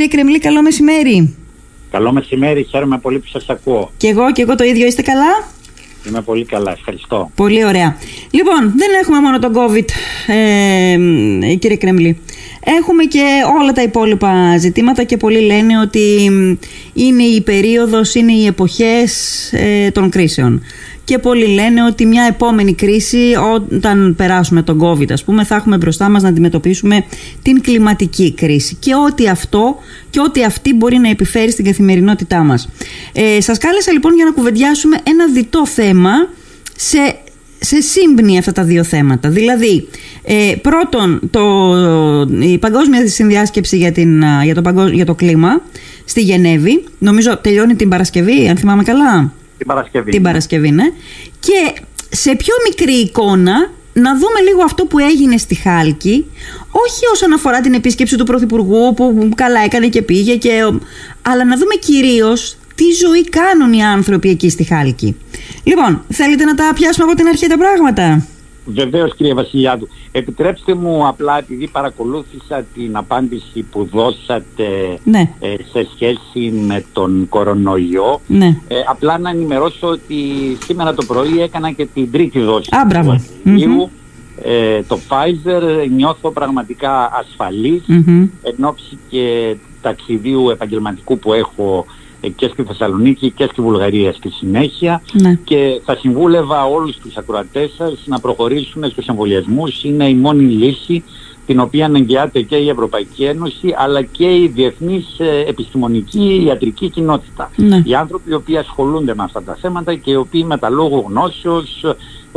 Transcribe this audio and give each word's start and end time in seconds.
Κύριε 0.00 0.14
Κρεμλή, 0.14 0.38
καλό 0.38 0.62
μεσημέρι. 0.62 1.36
Καλό 1.90 2.12
μεσημέρι, 2.12 2.64
χαίρομαι 2.64 2.98
πολύ 2.98 3.18
που 3.18 3.26
σας 3.26 3.48
ακούω. 3.48 3.90
Και 3.96 4.08
εγώ 4.08 4.32
και 4.32 4.42
εγώ 4.42 4.54
το 4.54 4.64
ίδιο, 4.64 4.86
είστε 4.86 5.02
καλά; 5.02 5.48
Είμαι 6.08 6.22
πολύ 6.22 6.44
καλά, 6.44 6.72
ευχαριστώ. 6.72 7.30
Πολύ 7.34 7.64
ωραία. 7.64 7.96
Λοιπόν, 8.30 8.72
δεν 8.76 8.88
έχουμε 9.02 9.20
μόνο 9.20 9.38
τον 9.38 9.52
COVID, 9.54 9.84
ε, 10.26 11.54
κύριε 11.54 11.76
Κρεμλή. 11.76 12.20
Έχουμε 12.64 13.04
και 13.04 13.24
όλα 13.60 13.72
τα 13.72 13.82
υπόλοιπα 13.82 14.58
ζητήματα 14.58 15.04
και 15.04 15.16
πολλοί 15.16 15.40
λένε 15.40 15.78
ότι 15.78 16.30
είναι 16.92 17.22
η 17.22 17.40
περίοδος, 17.40 18.14
είναι 18.14 18.32
οι 18.32 18.46
εποχές 18.46 19.12
ε, 19.52 19.90
των 19.90 20.10
κρίσεων 20.10 20.62
και 21.04 21.18
πολλοί 21.18 21.46
λένε 21.46 21.84
ότι 21.84 22.06
μια 22.06 22.22
επόμενη 22.28 22.74
κρίση 22.74 23.32
όταν 23.70 24.14
περάσουμε 24.16 24.62
τον 24.62 24.80
COVID 24.82 25.12
ας 25.12 25.24
πούμε 25.24 25.44
θα 25.44 25.54
έχουμε 25.54 25.76
μπροστά 25.76 26.08
μας 26.08 26.22
να 26.22 26.28
αντιμετωπίσουμε 26.28 27.04
την 27.42 27.60
κλιματική 27.60 28.34
κρίση 28.34 28.74
και 28.74 28.94
ό,τι 28.94 29.28
αυτό 29.28 29.76
και 30.10 30.20
ό,τι 30.20 30.44
αυτή 30.44 30.74
μπορεί 30.74 30.98
να 30.98 31.08
επιφέρει 31.08 31.50
στην 31.50 31.64
καθημερινότητά 31.64 32.42
μας. 32.42 32.68
Ε, 33.12 33.40
σας 33.40 33.58
κάλεσα 33.58 33.92
λοιπόν 33.92 34.14
για 34.14 34.24
να 34.24 34.30
κουβεντιάσουμε 34.30 34.96
ένα 35.04 35.26
διτό 35.32 35.66
θέμα 35.66 36.12
σε 36.76 36.98
σε 37.60 37.80
σύμπνη 37.80 38.38
αυτά 38.38 38.52
τα 38.52 38.64
δύο 38.64 38.84
θέματα. 38.84 39.28
Δηλαδή, 39.28 39.88
ε, 40.22 40.54
πρώτον, 40.62 41.20
το, 41.30 41.42
η 42.40 42.58
Παγκόσμια 42.58 43.08
Συνδιάσκεψη 43.08 43.76
για, 43.76 43.92
την, 43.92 44.22
για, 44.44 44.54
το, 44.54 44.86
για 44.92 45.04
το 45.04 45.14
κλίμα 45.14 45.62
στη 46.04 46.20
Γενέβη, 46.20 46.84
νομίζω 46.98 47.38
τελειώνει 47.38 47.74
την 47.74 47.88
Παρασκευή, 47.88 48.48
αν 48.48 48.56
θυμάμαι 48.56 48.82
καλά. 48.82 49.32
Την 49.60 49.68
Παρασκευή. 49.68 50.10
Την 50.10 50.22
Παρασκευή, 50.22 50.70
ναι. 50.70 50.84
Και 51.40 51.80
σε 52.08 52.34
πιο 52.36 52.54
μικρή 52.68 52.92
εικόνα 52.92 53.70
να 53.92 54.12
δούμε 54.12 54.40
λίγο 54.48 54.62
αυτό 54.62 54.84
που 54.84 54.98
έγινε 54.98 55.36
στη 55.36 55.54
Χάλκη, 55.54 56.26
όχι 56.70 57.06
όσον 57.12 57.32
αφορά 57.32 57.60
την 57.60 57.74
επίσκεψη 57.74 58.16
του 58.16 58.24
Πρωθυπουργού 58.24 58.94
που 58.94 59.28
καλά 59.34 59.60
έκανε 59.60 59.88
και 59.88 60.02
πήγε, 60.02 60.36
και, 60.36 60.50
αλλά 61.22 61.44
να 61.44 61.56
δούμε 61.56 61.74
κυρίως 61.74 62.56
τι 62.74 62.84
ζωή 62.90 63.24
κάνουν 63.24 63.72
οι 63.72 63.84
άνθρωποι 63.84 64.30
εκεί 64.30 64.48
στη 64.50 64.64
Χάλκη. 64.64 65.16
Λοιπόν, 65.62 66.04
θέλετε 66.08 66.44
να 66.44 66.54
τα 66.54 66.70
πιάσουμε 66.74 67.06
από 67.06 67.16
την 67.16 67.26
αρχή 67.26 67.46
τα 67.46 67.58
πράγματα; 67.58 68.26
Βεβαίως, 68.72 69.14
κύριε 69.14 69.34
Βασιλιάδου. 69.34 69.88
Επιτρέψτε 70.12 70.74
μου 70.74 71.06
απλά, 71.06 71.38
επειδή 71.38 71.68
παρακολούθησα 71.68 72.64
την 72.74 72.96
απάντηση 72.96 73.62
που 73.62 73.88
δώσατε 73.92 74.98
ναι. 75.04 75.34
ε, 75.40 75.54
σε 75.72 75.88
σχέση 75.94 76.50
με 76.50 76.84
τον 76.92 77.26
κορονοϊό, 77.28 78.20
ναι. 78.26 78.46
ε, 78.68 78.76
απλά 78.86 79.18
να 79.18 79.30
ενημερώσω 79.30 79.86
ότι 79.86 80.16
σήμερα 80.64 80.94
το 80.94 81.04
πρωί 81.04 81.42
έκανα 81.42 81.70
και 81.70 81.86
την 81.94 82.10
τρίτη 82.10 82.40
δόση 82.40 82.68
Α, 82.76 82.84
μπράβο. 82.86 83.20
του 83.44 83.90
ε, 84.42 84.82
το 84.82 84.98
Pfizer. 85.08 85.88
Νιώθω 85.90 86.30
πραγματικά 86.30 87.12
ασφαλής 87.20 87.82
mm-hmm. 87.88 88.28
εν 88.42 88.64
ώψη 88.64 88.98
και 89.08 89.56
ταξιδίου 89.82 90.50
επαγγελματικού 90.50 91.18
που 91.18 91.32
έχω 91.32 91.86
και 92.28 92.48
στη 92.52 92.62
Θεσσαλονίκη 92.62 93.30
και 93.30 93.48
στη 93.52 93.62
Βουλγαρία 93.62 94.12
στη 94.12 94.30
συνέχεια 94.30 95.02
ναι. 95.12 95.38
και 95.44 95.80
θα 95.84 95.96
συμβούλευα 95.96 96.64
όλους 96.64 96.96
τους 96.96 97.16
ακροατές 97.16 97.70
σας 97.76 98.02
να 98.06 98.20
προχωρήσουν 98.20 98.84
στους 98.90 99.06
εμβολιασμούς. 99.06 99.84
Είναι 99.84 100.08
η 100.08 100.14
μόνη 100.14 100.42
λύση 100.42 101.04
την 101.46 101.60
οποία 101.60 101.84
αναγκαιάται 101.84 102.40
και 102.40 102.56
η 102.56 102.68
Ευρωπαϊκή 102.68 103.24
Ένωση 103.24 103.74
αλλά 103.76 104.02
και 104.02 104.34
η 104.34 104.52
διεθνής 104.54 105.18
ε, 105.18 105.44
επιστημονική 105.46 106.44
ιατρική 106.46 106.90
κοινότητα. 106.90 107.50
Ναι. 107.56 107.82
Οι 107.84 107.94
άνθρωποι 107.94 108.30
οι 108.30 108.34
οποίοι 108.34 108.56
ασχολούνται 108.56 109.14
με 109.14 109.22
αυτά 109.22 109.42
τα 109.42 109.56
θέματα 109.60 109.94
και 109.94 110.10
οι 110.10 110.14
οποίοι 110.14 110.44
με 110.46 110.58
τα 110.58 110.70
λόγω 110.70 111.04
γνώσεως 111.08 111.84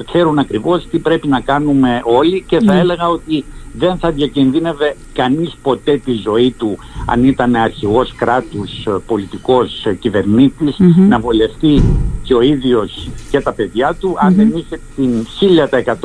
ξέρουν 0.05 0.39
ακριβώς 0.39 0.87
τι 0.91 0.99
πρέπει 0.99 1.27
να 1.27 1.39
κάνουμε 1.39 2.01
όλοι 2.03 2.43
και 2.47 2.59
θα 2.59 2.73
ναι. 2.73 2.79
έλεγα 2.79 3.09
ότι 3.09 3.45
δεν 3.73 3.97
θα 3.97 4.11
διακινδύνευε 4.11 4.95
κανείς 5.13 5.55
ποτέ 5.61 5.97
τη 5.97 6.13
ζωή 6.13 6.51
του 6.51 6.77
αν 7.05 7.23
ήταν 7.23 7.55
αρχηγός 7.55 8.13
κράτους, 8.15 8.87
πολιτικός 9.05 9.87
κυβερνήτης 9.99 10.75
να 11.09 11.19
βολευτεί 11.19 11.83
και 12.23 12.33
ο 12.33 12.41
ίδιος 12.41 13.09
και 13.29 13.39
τα 13.39 13.53
παιδιά 13.53 13.95
του 13.99 14.15
αν 14.19 14.35
δεν 14.35 14.53
είχε 14.55 14.79
την 14.95 15.25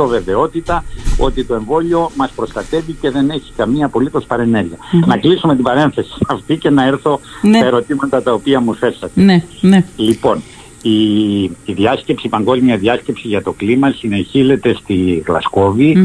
1000% 0.05 0.07
βεβαιότητα 0.09 0.85
ότι 1.19 1.45
το 1.45 1.55
εμβόλιο 1.55 2.11
μας 2.15 2.31
προστατεύει 2.31 2.93
και 3.01 3.11
δεν 3.11 3.31
έχει 3.31 3.53
καμία 3.57 3.87
απολύτως 3.87 4.25
παρενέργεια. 4.25 4.77
Να 5.07 5.17
κλείσουμε 5.17 5.55
την 5.55 5.65
παρένθεση 5.65 6.15
αυτή 6.29 6.57
και 6.57 6.71
να 6.71 6.87
έρθω 6.87 7.21
Ναι. 7.43 7.59
στα 7.59 7.67
ερωτήματα 7.67 8.23
τα 8.23 8.33
οποία 8.33 8.61
μου 8.61 8.75
θέσατε. 8.75 9.21
Ναι, 9.21 9.45
ναι. 9.61 9.85
Λοιπόν, 9.97 10.43
η, 10.83 11.43
η 11.43 11.73
διάσκεψη, 11.73 12.27
η 12.27 12.31
παγκόσμια 12.31 12.77
διάσκεψη 12.77 13.29
για 13.29 13.43
το 13.43 13.53
κλίμα 13.53 13.91
συνεχίζεται 13.91 14.75
στη 14.75 15.23
γλασκοβη 15.27 15.97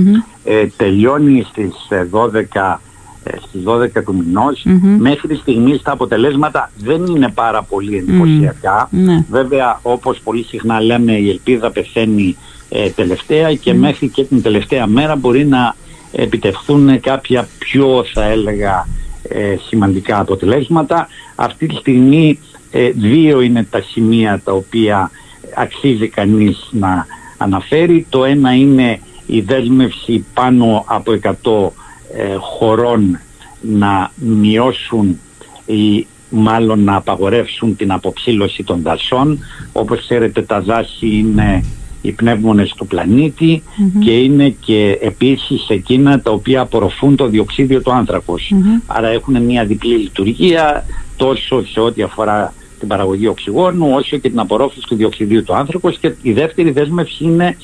ε, 0.44 0.68
τελειώνει 0.78 1.46
στις 1.50 1.74
ε, 1.90 2.08
12 2.12 2.78
ε, 3.24 3.36
στις 3.48 3.62
12 3.66 4.04
του 4.06 4.16
μηνος 4.16 4.66
Μέχρι 4.98 5.36
στιγμής 5.36 5.82
τα 5.82 5.92
αποτελέσματα 5.92 6.72
δεν 6.78 7.06
είναι 7.06 7.30
πάρα 7.30 7.64
πολύ 7.64 7.98
εντυπωσιακά. 7.98 8.88
Ναι. 8.92 9.26
Βέβαια, 9.30 9.80
όπως 9.82 10.20
πολύ 10.24 10.44
συχνά 10.44 10.82
λέμε, 10.82 11.12
η 11.12 11.30
ελπίδα 11.30 11.72
πεθαίνει 11.72 12.36
ε, 12.70 12.90
τελευταία 12.90 13.54
και 13.54 13.74
μέχρι 13.74 14.08
και 14.08 14.24
την 14.24 14.42
τελευταία 14.42 14.88
μέρα 14.88 15.16
μπορεί 15.16 15.46
να 15.46 15.76
επιτευχθούν 16.12 17.00
κάποια 17.00 17.48
πιο, 17.58 18.04
θα 18.14 18.24
έλεγα, 18.24 18.88
ε, 19.30 19.56
σημαντικά 19.68 20.20
αποτελέσματα. 20.20 21.08
Αυτή 21.36 21.68
τη 21.68 21.76
στιγμή 21.76 22.40
ε, 22.76 22.90
δύο 22.90 23.42
είναι 23.42 23.64
τα 23.64 23.82
σημεία 23.82 24.42
τα 24.44 24.52
οποία 24.52 25.12
αξίζει 25.56 26.08
κανείς 26.08 26.70
να 26.72 27.06
αναφέρει. 27.38 28.06
Το 28.10 28.26
ένα 28.26 28.56
είναι 28.56 29.00
η 29.26 29.42
δέσμευση 29.42 30.26
πάνω 30.34 30.84
από 30.88 31.12
100 31.22 31.70
ε, 32.18 32.36
χωρών 32.40 33.20
να 33.62 34.12
μειώσουν 34.16 35.20
ή 35.66 36.08
μάλλον 36.30 36.84
να 36.84 36.96
απαγορεύσουν 36.96 37.76
την 37.76 37.92
αποψήλωση 37.92 38.64
των 38.64 38.82
δασών. 38.82 39.40
Όπως 39.72 40.00
ξέρετε 40.00 40.42
τα 40.42 40.62
δάση 40.62 41.08
είναι 41.08 41.64
οι 42.02 42.12
πνεύμονες 42.12 42.74
του 42.78 42.88
πλανητη 42.88 43.64
και 44.00 44.12
είναι 44.12 44.50
και 44.50 44.98
επίσης 45.02 45.70
εκείνα 45.70 46.22
τα 46.22 46.32
οποία 46.32 46.62
απορροφούν 46.62 47.16
το 47.16 47.28
διοξίδιο 47.28 47.82
του 47.82 47.92
άνθρακος. 47.92 48.54
Άρα 48.86 49.08
έχουν 49.08 49.44
μια 49.44 49.66
διπλή 49.66 49.98
λειτουργία 49.98 50.86
τόσο 51.18 51.66
σε 51.66 51.80
ό,τι 51.80 52.02
αφορά 52.02 52.54
την 52.84 52.92
παραγωγή 52.92 53.28
οξυγόνου 53.28 53.88
όσο 53.94 54.18
και 54.18 54.30
την 54.30 54.40
απορρόφηση 54.40 54.88
του 54.88 54.96
διοξιδίου 54.96 55.44
του 55.44 55.56
άνθρακος 55.56 55.98
και 55.98 56.14
η 56.22 56.32
δεύτερη 56.32 56.72
δέσμευση 56.72 57.24
είναι 57.24 57.58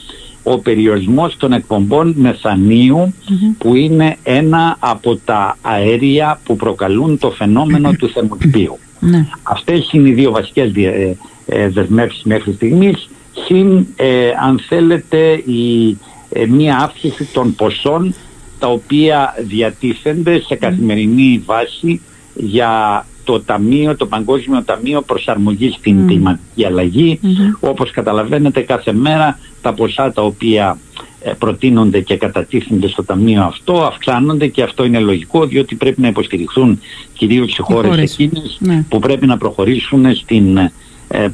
ο 0.43 0.57
περιορισμός 0.59 1.37
των 1.37 1.53
εκπομπών 1.53 2.13
μεθανίου 2.17 3.13
που 3.57 3.75
είναι 3.75 4.17
ένα 4.23 4.75
από 4.79 5.15
τα 5.25 5.57
αέρια 5.61 6.39
που 6.43 6.55
προκαλούν 6.55 7.17
το 7.17 7.31
φαινόμενο 7.31 7.91
του 7.93 8.09
θερμοκηπίου. 8.09 8.79
Ναι. 8.99 9.25
Αυτές 9.43 9.89
είναι 9.91 10.09
οι 10.09 10.13
δύο 10.13 10.31
βασικές 10.31 10.71
δια- 10.71 10.93
ε, 10.93 11.17
ε, 11.45 11.69
δεσμεύσεις 11.69 12.23
μέχρι 12.23 12.53
στιγμής 12.53 13.09
συν 13.45 13.85
ε, 13.95 14.29
αν 14.43 14.59
θέλετε 14.67 15.17
η, 15.45 15.97
ε, 16.29 16.45
μία 16.45 16.77
αύξηση 16.77 17.25
των 17.33 17.55
ποσών 17.55 18.13
τα 18.59 18.67
οποία 18.67 19.35
διατίθενται 19.47 20.39
σε 20.39 20.55
καθημερινή 20.55 21.43
βάση 21.45 22.01
για 22.35 23.05
το 23.31 23.41
Ταμείο, 23.41 23.95
το 23.95 24.05
Παγκόσμιο 24.05 24.63
Ταμείο 24.63 25.01
Προσαρμογής 25.01 25.73
στην 25.73 26.07
Κλιματική 26.07 26.65
Αλλαγή. 26.65 27.19
Όπως 27.59 27.91
καταλαβαίνετε 27.91 28.61
κάθε 28.61 28.93
μέρα 28.93 29.39
τα 29.61 29.73
ποσά 29.73 30.11
τα 30.11 30.21
οποία 30.21 30.77
ε, 31.21 31.31
προτείνονται 31.39 31.99
και 32.01 32.17
κατατίθενται 32.17 32.87
στο 32.87 33.03
Ταμείο 33.03 33.43
αυτό 33.43 33.83
αυξάνονται 33.83 34.47
και 34.47 34.63
αυτό 34.63 34.85
είναι 34.85 34.99
λογικό 34.99 35.45
διότι 35.45 35.75
πρέπει 35.75 36.01
να 36.01 36.07
υποστηριχθούν 36.07 36.79
κυρίως 37.13 37.57
οι 37.57 37.61
χώρες 37.61 37.89
χώρες. 37.89 38.11
εκείνες 38.13 38.57
Ναι. 38.59 38.85
που 38.89 38.99
πρέπει 38.99 39.25
να 39.25 39.37
προχωρήσουν 39.37 40.15
στην 40.15 40.57
ε, 40.57 40.71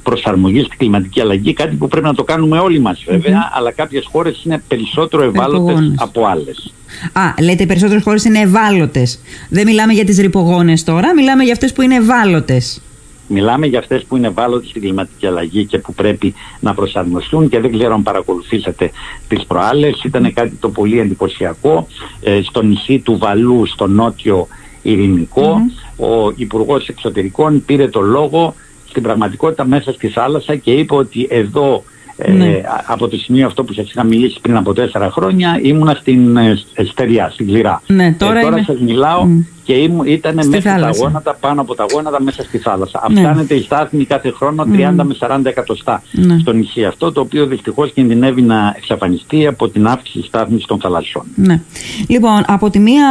προσαρμογής 0.03 0.65
στην 0.65 0.77
κλιματική 0.77 1.21
αλλαγή, 1.21 1.53
κάτι 1.53 1.75
που 1.75 1.87
πρέπει 1.87 2.05
να 2.05 2.13
το 2.13 2.23
κάνουμε 2.23 2.59
όλοι 2.59 2.79
μας 2.79 3.03
βεβαια 3.07 3.51
αλλά 3.53 3.71
κάποιες 3.71 4.07
χώρες 4.11 4.43
είναι 4.43 4.63
περισσότερο 4.67 5.23
ευάλωτες 5.23 5.75
Ρηπογόνες. 5.75 5.99
από 5.99 6.25
άλλες. 6.25 6.73
Α, 7.13 7.33
λέτε 7.41 7.63
οι 7.63 7.65
περισσότερες 7.65 8.03
χώρες 8.03 8.23
είναι 8.23 8.39
ευάλωτες. 8.39 9.19
Δεν 9.49 9.65
μιλάμε 9.65 9.93
για 9.93 10.05
τις 10.05 10.17
ρηπογόνες 10.17 10.83
τώρα, 10.83 11.13
μιλάμε 11.13 11.43
για 11.43 11.53
αυτές 11.53 11.73
που 11.73 11.81
είναι 11.81 11.95
ευάλωτες. 11.95 12.81
Μιλάμε 13.27 13.65
για 13.65 13.79
αυτές 13.79 14.03
που 14.03 14.17
είναι 14.17 14.27
ευάλωτες 14.27 14.69
στην 14.69 14.81
κλιματική 14.81 15.27
αλλαγή 15.27 15.65
και 15.65 15.77
που 15.77 15.93
πρέπει 15.93 16.33
να 16.59 16.73
προσαρμοστούν 16.73 17.49
και 17.49 17.59
δεν 17.59 17.71
ξέρω 17.77 17.93
αν 17.93 18.03
παρακολουθήσατε 18.03 18.91
τις 19.27 19.45
προάλλες. 19.45 20.03
Ήταν 20.03 20.33
κάτι 20.33 20.55
το 20.59 20.69
πολύ 20.69 20.99
εντυπωσιακό. 20.99 21.87
Ε, 22.21 22.41
στο 22.43 22.61
νησί 22.61 22.99
του 22.99 23.17
Βαλού, 23.17 23.65
στο 23.65 23.87
νότιο 23.87 24.47
Ειρηνικό, 24.81 25.57
ο 25.97 26.31
Υπουργός 26.35 26.87
Εξωτερικών 26.87 27.65
πήρε 27.65 27.87
το 27.87 28.01
λόγο 28.01 28.55
στην 28.95 29.07
πραγματικότητα 29.07 29.65
μέσα 29.65 29.91
στη 29.93 30.07
θάλασσα 30.07 30.55
και 30.55 30.71
είπε 30.71 30.95
ότι 30.95 31.27
εδώ 31.29 31.83
ε, 32.17 32.31
Ναι. 32.31 32.45
α- 32.47 32.83
από 32.87 33.07
το 33.07 33.17
σημείο 33.17 33.45
αυτό 33.45 33.63
που 33.63 33.73
σας 33.73 33.89
είχα 33.89 34.03
μιλήσει 34.03 34.39
πριν 34.41 34.57
από 34.57 34.73
τέσσερα 34.73 35.11
χρόνια 35.11 35.59
ήμουνα 35.61 35.93
στην 35.93 36.37
ε, 36.37 36.55
Στεριά, 36.91 37.29
στην 37.33 37.47
Κληρά. 37.47 37.81
Ναι, 37.87 38.13
τώρα 38.17 38.37
ε, 38.39 38.41
τώρα 38.41 38.55
είναι- 38.55 38.65
σας 38.65 38.79
μιλάω 38.79 39.23
Μμ. 39.25 39.39
Και 39.65 39.73
ήταν 40.05 40.35
μέχρι 40.35 40.61
τα 40.61 40.89
γόνατα, 40.97 41.37
πάνω 41.39 41.61
από 41.61 41.75
τα 41.75 41.85
γόνατα 41.93 42.21
μέσα 42.21 42.43
στη 42.43 42.57
θάλασσα. 42.57 43.05
Ναι. 43.09 43.19
Αυξάνεται 43.19 43.55
η 43.55 43.61
στάθμη 43.61 44.05
κάθε 44.05 44.31
χρόνο 44.31 44.63
30 44.63 44.91
με 45.03 45.15
40 45.19 45.39
εκατοστά 45.43 46.01
ναι. 46.11 46.37
στο 46.39 46.51
νησί 46.51 46.85
αυτό, 46.85 47.11
το 47.11 47.21
οποίο 47.21 47.45
δυστυχώς 47.45 47.91
κινδυνεύει 47.91 48.41
να 48.41 48.73
εξαφανιστεί 48.77 49.47
από 49.47 49.69
την 49.69 49.87
αύξηση 49.87 50.23
στάθμης 50.27 50.65
των 50.65 50.79
θαλασσών. 50.79 51.23
Ναι. 51.35 51.61
Λοιπόν, 52.07 52.43
από 52.47 52.69
τη 52.69 52.79
μία, 52.79 53.05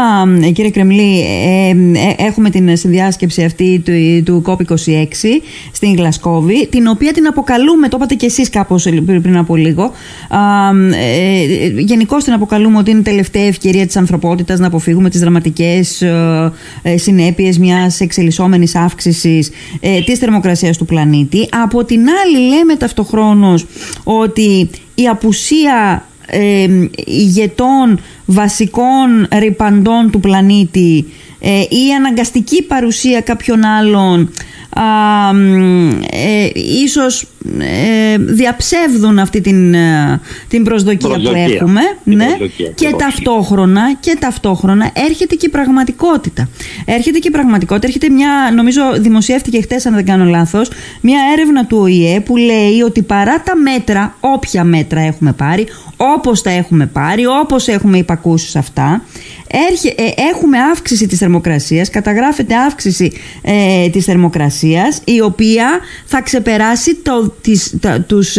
κύριε 0.52 0.70
Κρεμλή, 0.70 1.20
ε, 1.20 1.68
ε, 1.68 2.26
έχουμε 2.26 2.50
την 2.50 2.76
συνδιάσκεψη 2.76 3.44
αυτή 3.44 3.82
του, 3.84 3.92
του 4.24 4.42
COP26 4.46 5.06
στην 5.72 5.94
Γλασκόβη, 5.94 6.68
την 6.68 6.86
οποία 6.86 7.12
την 7.12 7.26
αποκαλούμε, 7.26 7.88
το 7.88 7.96
είπατε 7.96 8.14
και 8.14 8.26
εσείς 8.26 8.50
κάπως 8.50 8.82
πριν 9.04 9.36
από 9.36 9.56
λίγο, 9.56 9.90
ε, 10.92 11.80
γενικώς 11.80 12.24
την 12.24 12.32
αποκαλούμε 12.32 12.78
ότι 12.78 12.90
είναι 12.90 13.02
τελευταία 13.02 13.44
ευκαιρία 13.44 13.86
της 13.86 13.96
ανθρωπότητας 13.96 14.58
να 14.58 14.66
αποφύγουμε 14.66 15.10
τις 15.10 15.20
δραματικές 15.20 16.02
ε, 16.82 16.92
ε, 16.92 16.96
συνέπειες 16.96 17.58
μιας 17.58 18.00
εξελισσόμενης 18.00 18.74
αύξησης 18.74 19.50
ε, 19.80 20.00
της 20.00 20.18
θερμοκρασίας 20.18 20.76
του 20.76 20.84
πλανήτη. 20.84 21.48
Από 21.62 21.84
την 21.84 22.00
άλλη 22.24 22.48
λέμε 22.48 22.76
ταυτοχρόνως 22.76 23.66
ότι 24.04 24.70
η 24.94 25.08
απουσία 25.08 26.06
ε, 26.26 26.66
ηγετών 27.06 28.00
βασικών 28.24 29.28
ρηπαντών 29.38 30.10
του 30.10 30.20
πλανήτη 30.20 31.04
ή 31.68 31.86
η 31.88 31.94
αναγκαστική 31.96 32.62
παρουσία 32.62 33.20
κάποιων 33.20 33.64
άλλων 33.64 34.30
ε, 36.10 36.50
ίσως 36.84 37.26
ε, 37.58 38.18
διαψεύδουν 38.18 39.18
αυτή 39.18 39.40
την, 39.40 39.74
ε, 39.74 40.20
την 40.48 40.64
προσδοκία, 40.64 41.08
που 41.08 41.32
έχουμε 41.34 41.80
ναι, 42.04 42.26
και, 42.74 42.94
ταυτόχρονα, 42.98 43.94
και 44.00 44.16
ταυτόχρονα 44.20 44.90
έρχεται 44.92 45.34
και 45.34 45.46
η 45.46 45.48
πραγματικότητα. 45.48 46.48
Έρχεται 46.84 47.18
και 47.18 47.28
η 47.28 47.30
πραγματικότητα, 47.30 47.86
έρχεται 47.86 48.08
μια, 48.08 48.30
νομίζω 48.54 48.80
δημοσιεύτηκε 48.98 49.60
χτες 49.60 49.86
αν 49.86 49.94
δεν 49.94 50.04
κάνω 50.04 50.24
λάθος, 50.24 50.70
μια 51.00 51.18
έρευνα 51.32 51.66
του 51.66 51.78
ΟΗΕ 51.80 52.20
που 52.20 52.36
λέει 52.36 52.80
ότι 52.84 53.02
παρά 53.02 53.42
τα 53.42 53.56
μέτρα, 53.56 54.16
όποια 54.20 54.64
μέτρα 54.64 55.00
έχουμε 55.00 55.32
πάρει, 55.32 55.66
όπως 55.96 56.42
τα 56.42 56.50
έχουμε 56.50 56.86
πάρει, 56.86 57.26
όπως 57.26 57.68
έχουμε 57.68 57.98
υπακούσει 57.98 58.48
σε 58.48 58.58
αυτά, 58.58 59.02
ε, 59.96 60.22
έχουμε 60.30 60.58
αύξηση 60.58 61.06
της 61.06 61.18
θερμοκρασίας, 61.18 61.90
καταγράφεται 61.90 62.54
αύξηση 62.54 63.12
ε, 63.42 63.88
της 63.88 64.04
θερμοκρασίας 64.04 65.00
η 65.04 65.20
οποία 65.20 65.80
θα 66.04 66.22
ξεπεράσει 66.22 66.94
το, 66.94 67.34
τις, 67.40 67.76
τους, 68.06 68.36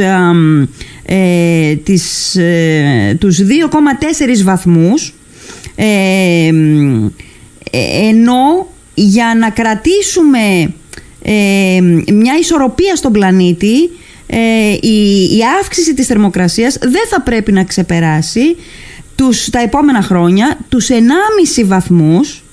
ε, 1.06 1.76
τις, 1.76 2.36
ε, 2.36 3.18
τους 3.20 3.40
2,4 3.40 4.44
βαθμούς 4.44 5.14
ε, 5.76 6.52
ενώ 8.08 8.68
για 8.94 9.36
να 9.40 9.50
κρατήσουμε 9.50 10.74
μια 12.14 12.38
ισορροπία 12.40 12.96
στον 12.96 13.12
πλανήτη 13.12 13.90
η, 14.82 15.24
η 15.38 15.40
αύξηση 15.60 15.94
της 15.94 16.08
θερμοκρασίας 16.08 16.78
δεν 16.82 17.08
θα 17.10 17.22
πρέπει 17.22 17.52
να 17.52 17.64
ξεπεράσει 17.64 18.56
τους, 19.16 19.50
τα 19.50 19.60
επόμενα 19.60 20.02
χρόνια 20.02 20.58
τους 20.70 20.88
1,5 20.90 21.66
βαθμούς 21.66 22.44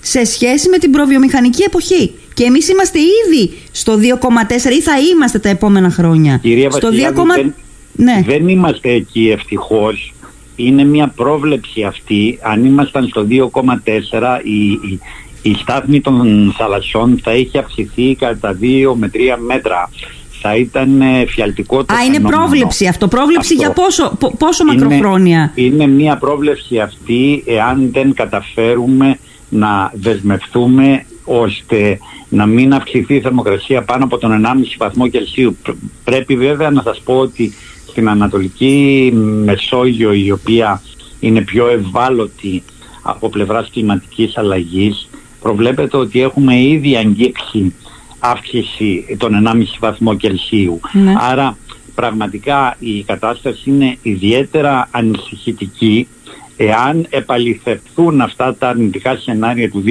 σε 0.00 0.24
σχέση 0.24 0.68
με 0.68 0.78
την 0.78 0.90
προβιομηχανική 0.90 1.62
εποχή. 1.62 2.12
Και 2.34 2.44
εμείς 2.44 2.68
είμαστε 2.68 2.98
ήδη 2.98 3.52
στο 3.72 3.94
2,4 3.94 4.70
ή 4.70 4.80
θα 4.80 4.92
είμαστε 5.12 5.38
τα 5.38 5.48
επόμενα 5.48 5.90
χρόνια. 5.90 6.38
Κυρία 6.42 6.70
στο 6.70 6.88
2, 6.88 6.92
δεν, 7.34 7.54
ναι. 7.92 8.22
δεν 8.26 8.48
είμαστε 8.48 8.90
εκεί 8.90 9.30
ευτυχώς. 9.30 10.12
Είναι 10.56 10.84
μια 10.84 11.08
πρόβλεψη 11.08 11.82
αυτή. 11.82 12.38
Αν 12.42 12.64
ήμασταν 12.64 13.06
στο 13.06 13.26
2,4 13.30 14.40
η, 14.42 14.70
η, 14.70 15.00
η 15.42 15.54
στάθμη 15.54 16.00
των 16.00 16.54
θαλασσών 16.58 17.20
θα 17.22 17.34
είχε 17.34 17.58
αυξηθεί 17.58 18.14
κατά 18.14 18.58
2 18.60 18.94
με 18.94 19.10
3 19.14 19.18
μέτρα 19.46 19.90
θα 20.40 20.56
ήταν 20.56 21.00
ε, 21.00 21.24
φιαλτικό 21.26 21.84
το 21.84 21.94
Α, 21.94 22.04
είναι 22.04 22.20
πρόβλεψη 22.20 22.86
αυτό. 22.86 23.08
Πρόβλεψη 23.08 23.54
για 23.54 23.72
πόσο, 23.72 24.18
πόσο 24.38 24.64
μακροχρόνια; 24.64 25.52
Είναι 25.54 25.86
μια 25.86 26.16
πρόβλεψη 26.16 26.78
αυτή 26.78 27.42
εάν 27.46 27.88
δεν 27.92 28.14
καταφέρουμε 28.14 29.18
να 29.48 29.92
δεσμευτούμε 29.94 31.04
ώστε 31.24 31.98
να 32.28 32.46
μην 32.46 32.74
αυξηθεί 32.74 33.14
η 33.14 33.20
θερμοκρασία 33.20 33.82
πάνω 33.82 34.04
από 34.04 34.18
τον 34.18 34.44
1,5 34.44 34.48
βαθμό 34.78 35.08
Κελσίου. 35.08 35.56
Πρέπει 36.04 36.36
βέβαια 36.36 36.70
να 36.70 36.82
σας 36.82 37.00
πω 37.04 37.14
ότι 37.14 37.52
στην 37.86 38.08
Ανατολική 38.08 39.10
Μεσόγειο 39.44 40.12
η 40.12 40.30
οποία 40.30 40.82
είναι 41.20 41.40
πιο 41.40 41.68
ευάλωτη 41.68 42.62
από 43.02 43.28
πλευράς 43.28 43.70
κλιματικής 43.72 44.36
αλλαγής 44.36 45.08
προβλέπεται 45.40 45.96
ότι 45.96 46.22
έχουμε 46.22 46.60
ήδη 46.60 46.96
αγγίξει 46.96 47.74
αύξηση 48.18 49.16
των 49.18 49.46
1,5 49.46 49.62
βαθμό 49.80 50.14
Κελσίου. 50.14 50.80
Ναι. 50.92 51.14
Άρα 51.18 51.56
πραγματικά 51.94 52.76
η 52.78 53.02
κατάσταση 53.02 53.70
είναι 53.70 53.96
ιδιαίτερα 54.02 54.88
ανησυχητική 54.90 56.08
εάν 56.56 57.06
επαληθευτούν 57.10 58.20
αυτά 58.20 58.54
τα 58.54 58.68
αρνητικά 58.68 59.16
σενάρια 59.16 59.70
του 59.70 59.84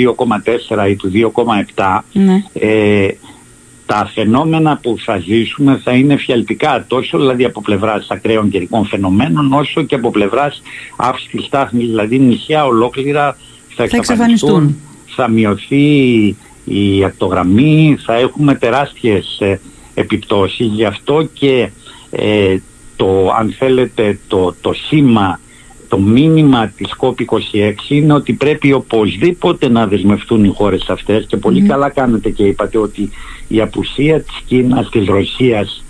2,4 0.76 0.90
ή 0.90 0.96
του 0.96 1.12
2,7 1.76 2.00
ναι. 2.12 2.44
ε, 2.54 3.08
τα 3.86 4.10
φαινόμενα 4.14 4.80
που 4.82 4.96
θα 5.00 5.18
ζήσουμε 5.18 5.82
θα 5.84 5.92
είναι 5.92 6.18
φιαλτικά 6.18 6.86
τόσο 6.88 7.18
δηλαδή 7.18 7.46
από 7.46 7.62
πλευράς 7.62 8.08
ακραίων 8.10 8.50
καιρικών 8.50 8.86
φαινομένων 8.86 9.54
όσο 9.54 9.84
και 9.84 9.96
από 9.96 10.12
πλευράς 10.12 10.62
αύξησης 10.96 11.46
στάθμης 11.46 11.88
δηλαδή 11.88 12.20
νησιά 12.20 12.66
ολόκληρα 12.66 13.38
θα 13.76 13.84
εξαφανιστούν, 13.84 14.76
θα 15.06 15.28
μειωθεί 15.28 16.36
η 16.70 17.04
ακτογραμμή, 17.04 17.98
θα 18.06 18.14
έχουμε 18.14 18.56
τεράστιες 18.56 19.38
ε, 19.40 19.60
επιπτώσεις. 19.94 20.68
Γι' 20.68 20.86
αυτό 20.86 21.30
και 21.34 21.70
ε, 22.10 22.58
το, 22.96 23.32
αν 23.40 23.56
θέλετε, 23.58 24.20
το, 24.28 24.56
το 24.62 24.74
σήμα, 24.74 25.40
το 25.88 26.00
μήνυμα 26.00 26.68
της 26.68 26.96
COP26 27.00 27.90
είναι 27.90 28.14
ότι 28.14 28.34
πρέπει 28.34 28.74
οπωσδήποτε 28.74 29.70
να 29.70 29.88
δεσμευτούν 29.88 30.44
οι 30.44 30.54
χώρες 30.56 30.90
αυτές 30.90 31.26
και 31.26 31.38
πολύ 31.38 31.62
καλά 31.62 31.90
κάνετε 31.90 32.30
και 32.30 32.44
είπατε 32.44 32.78
ότι 32.78 33.10
η 33.48 33.62
απουσία 33.62 34.22
της 34.22 34.42
Κίνας, 34.46 34.90
της 34.90 35.08
Ρωσίας 35.08 35.84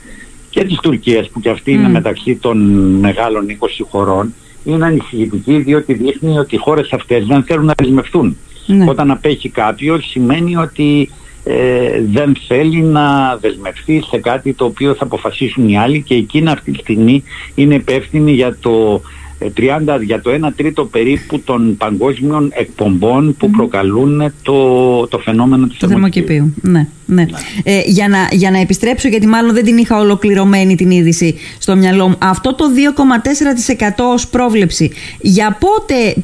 και 0.49 0.63
της 0.63 0.79
Τουρκίας 0.79 1.29
που 1.29 1.39
και 1.39 1.49
αυτή 1.49 1.71
είναι 1.71 1.89
μεταξύ 1.89 2.35
των 2.35 2.57
μεγάλων 2.99 3.45
20 3.49 3.85
χωρών 3.89 4.33
είναι 4.63 4.85
ανησυχητική 4.85 5.57
διότι 5.57 5.93
δείχνει 5.93 6.37
ότι 6.37 6.55
οι 6.55 6.57
χώρες 6.57 6.93
αυτές 6.93 7.25
δεν 7.25 7.43
θέλουν 7.43 7.65
να 7.65 7.73
δεσμευτούν. 7.77 8.37
Ναι. 8.67 8.85
Όταν 8.89 9.11
απέχει 9.11 9.49
κάποιος 9.49 10.09
σημαίνει 10.09 10.55
ότι 10.55 11.09
ε, 11.43 12.01
δεν 12.11 12.37
θέλει 12.47 12.81
να 12.81 13.37
δεσμευτεί 13.37 14.03
σε 14.09 14.17
κάτι 14.17 14.53
το 14.53 14.65
οποίο 14.65 14.93
θα 14.93 15.03
αποφασίσουν 15.03 15.69
οι 15.69 15.77
άλλοι 15.77 16.01
και 16.01 16.15
εκείνη 16.15 16.49
αυτή 16.49 16.71
τη 16.71 16.79
στιγμή 16.79 17.23
είναι 17.55 17.75
υπεύθυνη 17.75 18.31
για 18.31 18.57
το 18.59 19.01
30, 19.39 19.99
ε, 19.99 20.03
για 20.03 20.21
το 20.21 20.31
1 20.31 20.53
τρίτο 20.55 20.85
περίπου 20.85 21.39
των 21.39 21.77
παγκόσμιων 21.77 22.51
εκπομπών 22.53 23.35
που 23.37 23.49
προκαλούν 23.49 24.33
το, 24.41 25.07
το 25.07 25.19
φαινόμενο 25.19 25.67
του 25.67 25.87
θερμοκηπίου. 25.87 26.53
Ναι, 26.61 26.87
ναι. 27.05 27.23
ναι. 27.23 27.25
Ε, 27.63 27.81
για, 27.85 28.07
να, 28.07 28.27
για 28.31 28.51
να 28.51 28.59
επιστρέψω, 28.59 29.07
γιατί 29.07 29.27
μάλλον 29.27 29.53
δεν 29.53 29.63
την 29.63 29.77
είχα 29.77 29.99
ολοκληρωμένη 29.99 30.75
την 30.75 30.91
είδηση 30.91 31.35
στο 31.57 31.75
μυαλό 31.75 32.07
μου. 32.07 32.15
Αυτό 32.19 32.55
το 32.55 32.65
2,4% 32.97 33.89
ως 34.13 34.27
πρόβλεψη, 34.27 34.91
για, 35.21 35.57
πότε, 35.59 36.15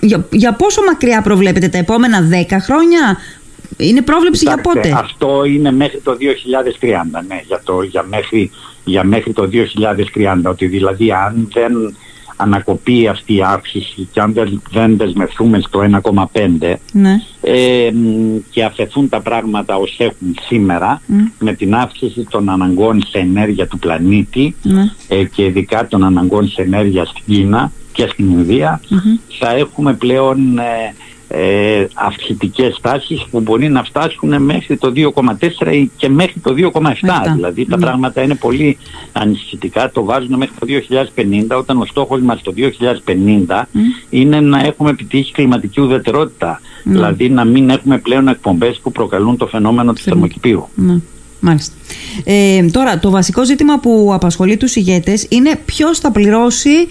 για, 0.00 0.26
για 0.32 0.52
πόσο 0.52 0.82
μακριά 0.82 1.22
προβλέπετε, 1.22 1.68
τα 1.68 1.78
επόμενα 1.78 2.28
10 2.50 2.56
χρόνια, 2.60 3.18
είναι 3.76 4.02
πρόβλεψη 4.02 4.44
για 4.46 4.60
πότε; 4.60 4.92
Αυτό 4.96 5.44
είναι 5.44 5.72
μέχρι 5.72 6.00
το 6.00 6.16
2030, 6.80 6.86
ναι, 7.28 7.40
για, 7.46 7.60
το, 7.64 7.82
για, 7.82 8.02
μέχρι, 8.08 8.50
για 8.84 9.04
μέχρι 9.04 9.32
το 9.32 9.48
2030. 10.14 10.36
Ότι 10.44 10.66
δηλαδή 10.66 11.12
αν 11.12 11.48
δεν 11.52 11.96
ανακοπεί 12.36 13.08
αυτή 13.08 13.34
η 13.34 13.42
αύξηση 13.42 14.08
και 14.12 14.20
αν 14.20 14.34
δεν 14.70 14.96
δεσμευτούμε 14.96 15.60
στο 15.60 15.80
1,5 16.02 16.74
ναι. 16.92 17.20
ε, 17.40 17.90
και 18.50 18.64
αφαιθούν 18.64 19.08
τα 19.08 19.20
πράγματα 19.20 19.76
ως 19.76 19.96
έχουν 19.98 20.36
σήμερα 20.40 21.00
με 21.38 21.52
την 21.52 21.74
αύξηση 21.74 22.26
των 22.30 22.48
αναγκών 22.48 23.02
σε 23.08 23.18
ενέργεια 23.18 23.66
του 23.66 23.78
πλανήτη 23.78 24.54
ναι. 24.62 24.82
ε, 25.08 25.24
και 25.24 25.44
ειδικά 25.44 25.86
των 25.86 26.04
αναγκών 26.04 26.48
σε 26.48 26.62
ενέργεια 26.62 27.04
στην 27.04 27.22
Κίνα 27.26 27.72
και 27.92 28.08
στην 28.12 28.30
Ινδία 28.30 28.80
θα 29.38 29.50
έχουμε 29.50 29.94
πλέον 29.94 30.58
ε, 30.58 30.94
ε, 31.28 31.86
αυξητικές 31.94 32.78
τάσεις 32.80 33.26
που 33.30 33.40
μπορεί 33.40 33.68
να 33.68 33.84
φτάσουν 33.84 34.42
μέχρι 34.42 34.76
το 34.76 34.92
2,4 34.96 35.86
και 35.96 36.08
μέχρι 36.08 36.40
το 36.40 36.54
2,7 36.56 36.90
δηλαδή 37.34 37.64
τα 37.66 37.76
ναι. 37.76 37.84
πράγματα 37.84 38.22
είναι 38.22 38.34
πολύ 38.34 38.78
ανησυχητικά 39.12 39.90
το 39.90 40.04
βάζουν 40.04 40.36
μέχρι 40.36 40.54
το 40.58 40.66
2050 41.54 41.58
όταν 41.58 41.80
ο 41.80 41.84
στόχος 41.84 42.20
μας 42.20 42.42
το 42.42 42.52
2050 43.46 43.62
είναι 44.10 44.40
να 44.40 44.60
έχουμε 44.60 44.90
επιτύχει 44.90 45.32
κλιματική 45.32 45.80
ουδετερότητα 45.80 46.60
ναι. 46.84 46.92
δηλαδή 46.92 47.28
να 47.28 47.44
μην 47.44 47.70
έχουμε 47.70 47.98
πλέον 47.98 48.28
εκπομπές 48.28 48.78
που 48.82 48.92
προκαλούν 48.92 49.36
το 49.36 49.46
φαινόμενο 49.46 49.92
του 49.92 50.00
θερμοκηπίου 50.00 50.68
ναι. 50.74 51.00
Μάλιστα. 51.46 51.74
Ε, 52.24 52.62
τώρα, 52.62 52.98
το 52.98 53.10
βασικό 53.10 53.44
ζήτημα 53.44 53.78
που 53.78 54.10
απασχολεί 54.14 54.56
τους 54.56 54.76
ηγέτες 54.76 55.26
είναι 55.28 55.56
ποιος 55.64 55.98
θα 55.98 56.10
πληρώσει, 56.10 56.88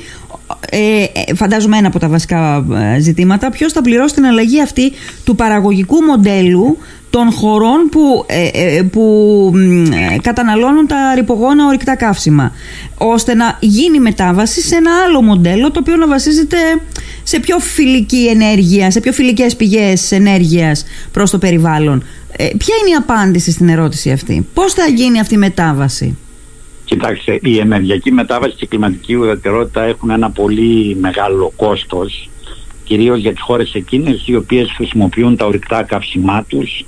ε, 0.70 1.04
ε 1.04 1.34
φαντάζομαι 1.36 1.78
ένα 1.78 1.88
από 1.88 2.00
τα 2.00 2.08
βασικά 2.08 2.66
ε, 2.96 3.00
ζητήματα, 3.00 3.50
ποιος 3.50 3.74
θα 3.74 3.82
πληρώσει 3.82 4.14
την 4.14 4.26
αλλαγή 4.26 4.62
αυτή 4.62 4.92
του 5.24 5.36
παραγωγικού 5.36 6.02
μοντέλου 6.02 6.78
των 7.16 7.32
χωρών 7.32 7.90
που, 7.92 8.26
ε, 8.28 8.82
που 8.92 9.54
καταναλώνουν 10.22 10.88
τα 10.88 11.14
ρηπογόνα 11.16 11.68
ορυκτά 11.68 11.96
καύσιμα 11.96 12.52
ώστε 12.98 13.34
να 13.34 13.58
γίνει 13.60 14.00
μετάβαση 14.00 14.62
σε 14.62 14.76
ένα 14.76 14.92
άλλο 15.08 15.22
μοντέλο 15.22 15.72
το 15.72 15.80
οποίο 15.80 15.96
να 15.96 16.08
βασίζεται 16.08 16.58
σε 17.24 17.40
πιο 17.40 17.60
φιλική 17.60 18.28
ενέργεια, 18.28 18.92
σε 18.92 19.00
πιο 19.00 19.12
φιλικές 19.12 19.56
πηγές 19.56 20.12
ενέργειας 20.12 20.86
προς 21.12 21.32
το 21.32 21.38
περιβάλλον. 21.38 22.04
Ε, 22.38 22.44
ποια 22.58 22.76
είναι 22.82 22.90
η 22.90 22.94
απάντηση 22.94 23.52
στην 23.52 23.70
ερώτηση 23.70 24.12
αυτή, 24.12 24.48
πώς 24.54 24.74
θα 24.74 24.86
γίνει 24.86 25.20
αυτή 25.20 25.34
η 25.34 25.38
μετάβαση; 25.38 26.18
Κοιτάξτε, 26.86 27.40
η 27.42 27.58
ενεργειακή 27.60 28.12
μετάβαση 28.12 28.56
και 28.56 28.66
η 28.66 28.68
κλιματική 28.68 29.16
ουδετερότητα 29.16 29.84
έχουν 29.84 30.10
ένα 30.10 30.30
πολύ 30.30 30.96
μεγάλο 31.00 31.54
κόστος 31.56 32.30
κυρίως 32.84 33.20
για 33.20 33.32
τις 33.32 33.42
χώρες 33.42 33.74
εκείνες 33.74 34.28
οι 34.28 34.36
οποίες 34.36 34.72
χρησιμοποιούν 34.76 35.36
τα 35.36 35.46
ορυκτά 35.46 35.84
καύσιμά 35.84 36.44
τους 36.48 36.86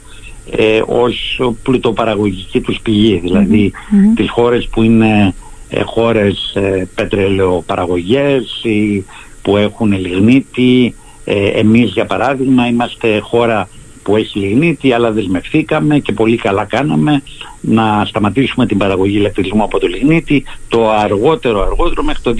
ε, 0.51 0.81
ως 0.85 1.41
πλουτοπαραγωγική 1.63 2.61
τους 2.61 2.79
πηγή 2.83 3.19
δηλαδή 3.23 3.71
mm-hmm. 3.75 4.15
τις 4.15 4.29
χώρες 4.29 4.67
που 4.67 4.83
είναι 4.83 5.33
ε, 5.69 5.81
χώρες 5.81 6.53
ε, 6.55 6.87
πετρελαιοπαραγωγές 6.95 8.61
ή 8.63 9.05
που 9.41 9.57
έχουν 9.57 9.91
λιγνίτη 9.91 10.95
ε, 11.25 11.47
εμείς 11.47 11.91
για 11.91 12.05
παράδειγμα 12.05 12.67
είμαστε 12.67 13.19
χώρα 13.19 13.69
που 14.03 14.15
έχει 14.15 14.39
λιγνίτη 14.39 14.93
αλλά 14.93 15.11
δεσμευθήκαμε 15.11 15.99
και 15.99 16.13
πολύ 16.13 16.37
καλά 16.37 16.65
κάναμε 16.65 17.23
να 17.61 18.05
σταματήσουμε 18.05 18.65
την 18.65 18.77
παραγωγή 18.77 19.17
ηλεκτρισμού 19.17 19.63
από 19.63 19.79
το 19.79 19.87
λιγνίτη 19.87 20.43
το 20.67 20.91
αργότερο 20.91 21.61
αργότερο 21.61 22.03
μέχρι 22.03 22.21
το 22.21 22.35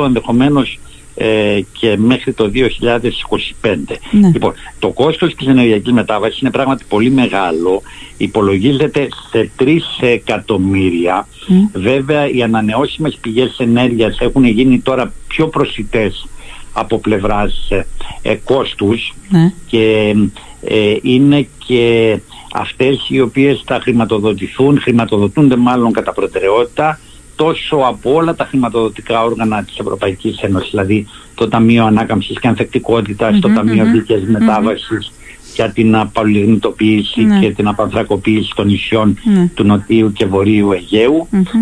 2028 0.00 0.04
ενδεχομένως 0.04 0.78
ε, 1.20 1.60
και 1.72 1.96
μέχρι 1.96 2.32
το 2.32 2.50
2025. 2.54 3.76
Ναι. 4.10 4.30
Λοιπόν, 4.32 4.52
το 4.78 4.88
κόστος 4.88 5.34
της 5.34 5.46
ενεργειακής 5.46 5.92
μετάβασης 5.92 6.40
είναι 6.40 6.50
πράγματι 6.50 6.84
πολύ 6.88 7.10
μεγάλο, 7.10 7.82
υπολογίζεται 8.16 9.08
σε 9.30 9.50
3 9.58 9.78
εκατομμύρια. 10.00 11.28
Βέβαια 11.72 12.30
οι 12.30 12.42
ανανεώσιμες 12.42 13.18
πηγές 13.20 13.58
ενέργειας 13.58 14.18
έχουν 14.20 14.44
γίνει 14.44 14.78
τώρα 14.78 15.12
πιο 15.28 15.48
προσιτές 15.48 16.28
από 16.72 16.98
πλευράς 16.98 17.68
ε, 17.70 17.86
ε 18.22 18.34
κόστους 18.34 19.14
ναι. 19.28 19.52
και 19.66 20.14
ε, 20.60 20.96
είναι 21.02 21.48
και 21.66 22.18
αυτές 22.52 23.06
οι 23.08 23.20
οποίες 23.20 23.62
θα 23.66 23.80
χρηματοδοτηθούν, 23.80 24.80
χρηματοδοτούνται 24.80 25.56
μάλλον 25.56 25.92
κατά 25.92 26.12
προτεραιότητα 26.12 26.98
τόσο 27.38 27.76
από 27.76 28.14
όλα 28.14 28.34
τα 28.34 28.44
χρηματοδοτικά 28.44 29.24
όργανα 29.24 29.62
της 29.62 29.78
Ευρωπαϊκής 29.78 30.40
Ένωσης, 30.40 30.70
δηλαδή 30.70 31.06
το 31.34 31.48
Ταμείο 31.48 31.84
Ανάκαμψης 31.84 32.40
και 32.40 32.48
ανθεκτικοτητας 32.48 33.38
το 33.40 33.48
Ταμείο 33.48 33.84
mm-hmm. 33.84 33.92
Δίκαιας 33.92 34.22
Μετάβασης 34.22 35.12
για 35.54 35.70
την 35.70 35.96
απαλληλνητοποίηση 35.96 37.22
ναι. 37.22 37.38
και 37.38 37.50
την 37.50 37.68
απανθρακοποίηση 37.68 38.52
των 38.54 38.66
νησιών 38.66 39.18
ναι. 39.24 39.50
του 39.54 39.64
Νοτίου 39.64 40.12
και 40.12 40.26
Βορείου 40.26 40.72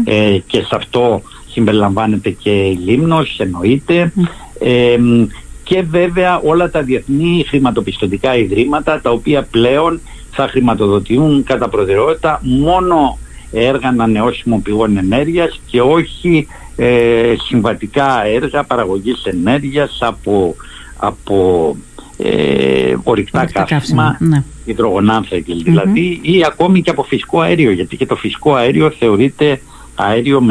ε, 0.05 0.39
και 0.47 0.61
σε 0.61 0.75
αυτό 0.77 1.23
συμπεριλαμβάνεται 1.51 2.31
και 2.31 2.51
η 2.51 2.79
Λίμνος, 2.85 3.39
εννοείται. 3.39 4.13
Ε, 4.61 4.97
και 5.63 5.83
βέβαια 5.83 6.39
όλα 6.39 6.71
τα 6.71 6.83
διεθνή 6.83 7.45
χρηματοπιστωτικά 7.49 8.37
ιδρύματα 8.37 9.01
τα 9.01 9.11
οποία 9.11 9.47
πλέον 9.51 10.01
θα 10.31 10.49
χρηματοδοτούν 10.49 11.45
κατά 11.45 11.69
προτεραιότητα 11.69 12.41
μόνο 12.43 13.19
έργα 13.61 13.89
ανανεώσιμων 13.89 14.63
πηγών 14.63 14.97
ενέργειας 14.97 15.61
και 15.67 15.81
όχι 15.81 16.47
ε, 16.77 17.35
συμβατικά 17.49 18.25
έργα 18.27 18.65
παραγωγής 18.65 19.25
ενέργειας 19.25 19.99
από, 20.01 20.55
από 20.97 21.77
ε, 22.19 22.95
ορυκτά 23.03 23.45
καύσιμα, 23.45 24.17
ναι. 24.21 24.45
δηλαδή 25.45 26.21
ή 26.23 26.45
ακόμη 26.47 26.83
και 26.83 26.91
από 26.91 27.03
φυσικό 27.03 27.41
αέριο 27.41 27.71
γιατί 27.71 27.97
και 27.97 28.07
το 28.07 28.17
φυσικό 28.17 28.55
αέριο 28.55 28.91
θεωρείται 28.91 29.61
αέριο 29.95 30.47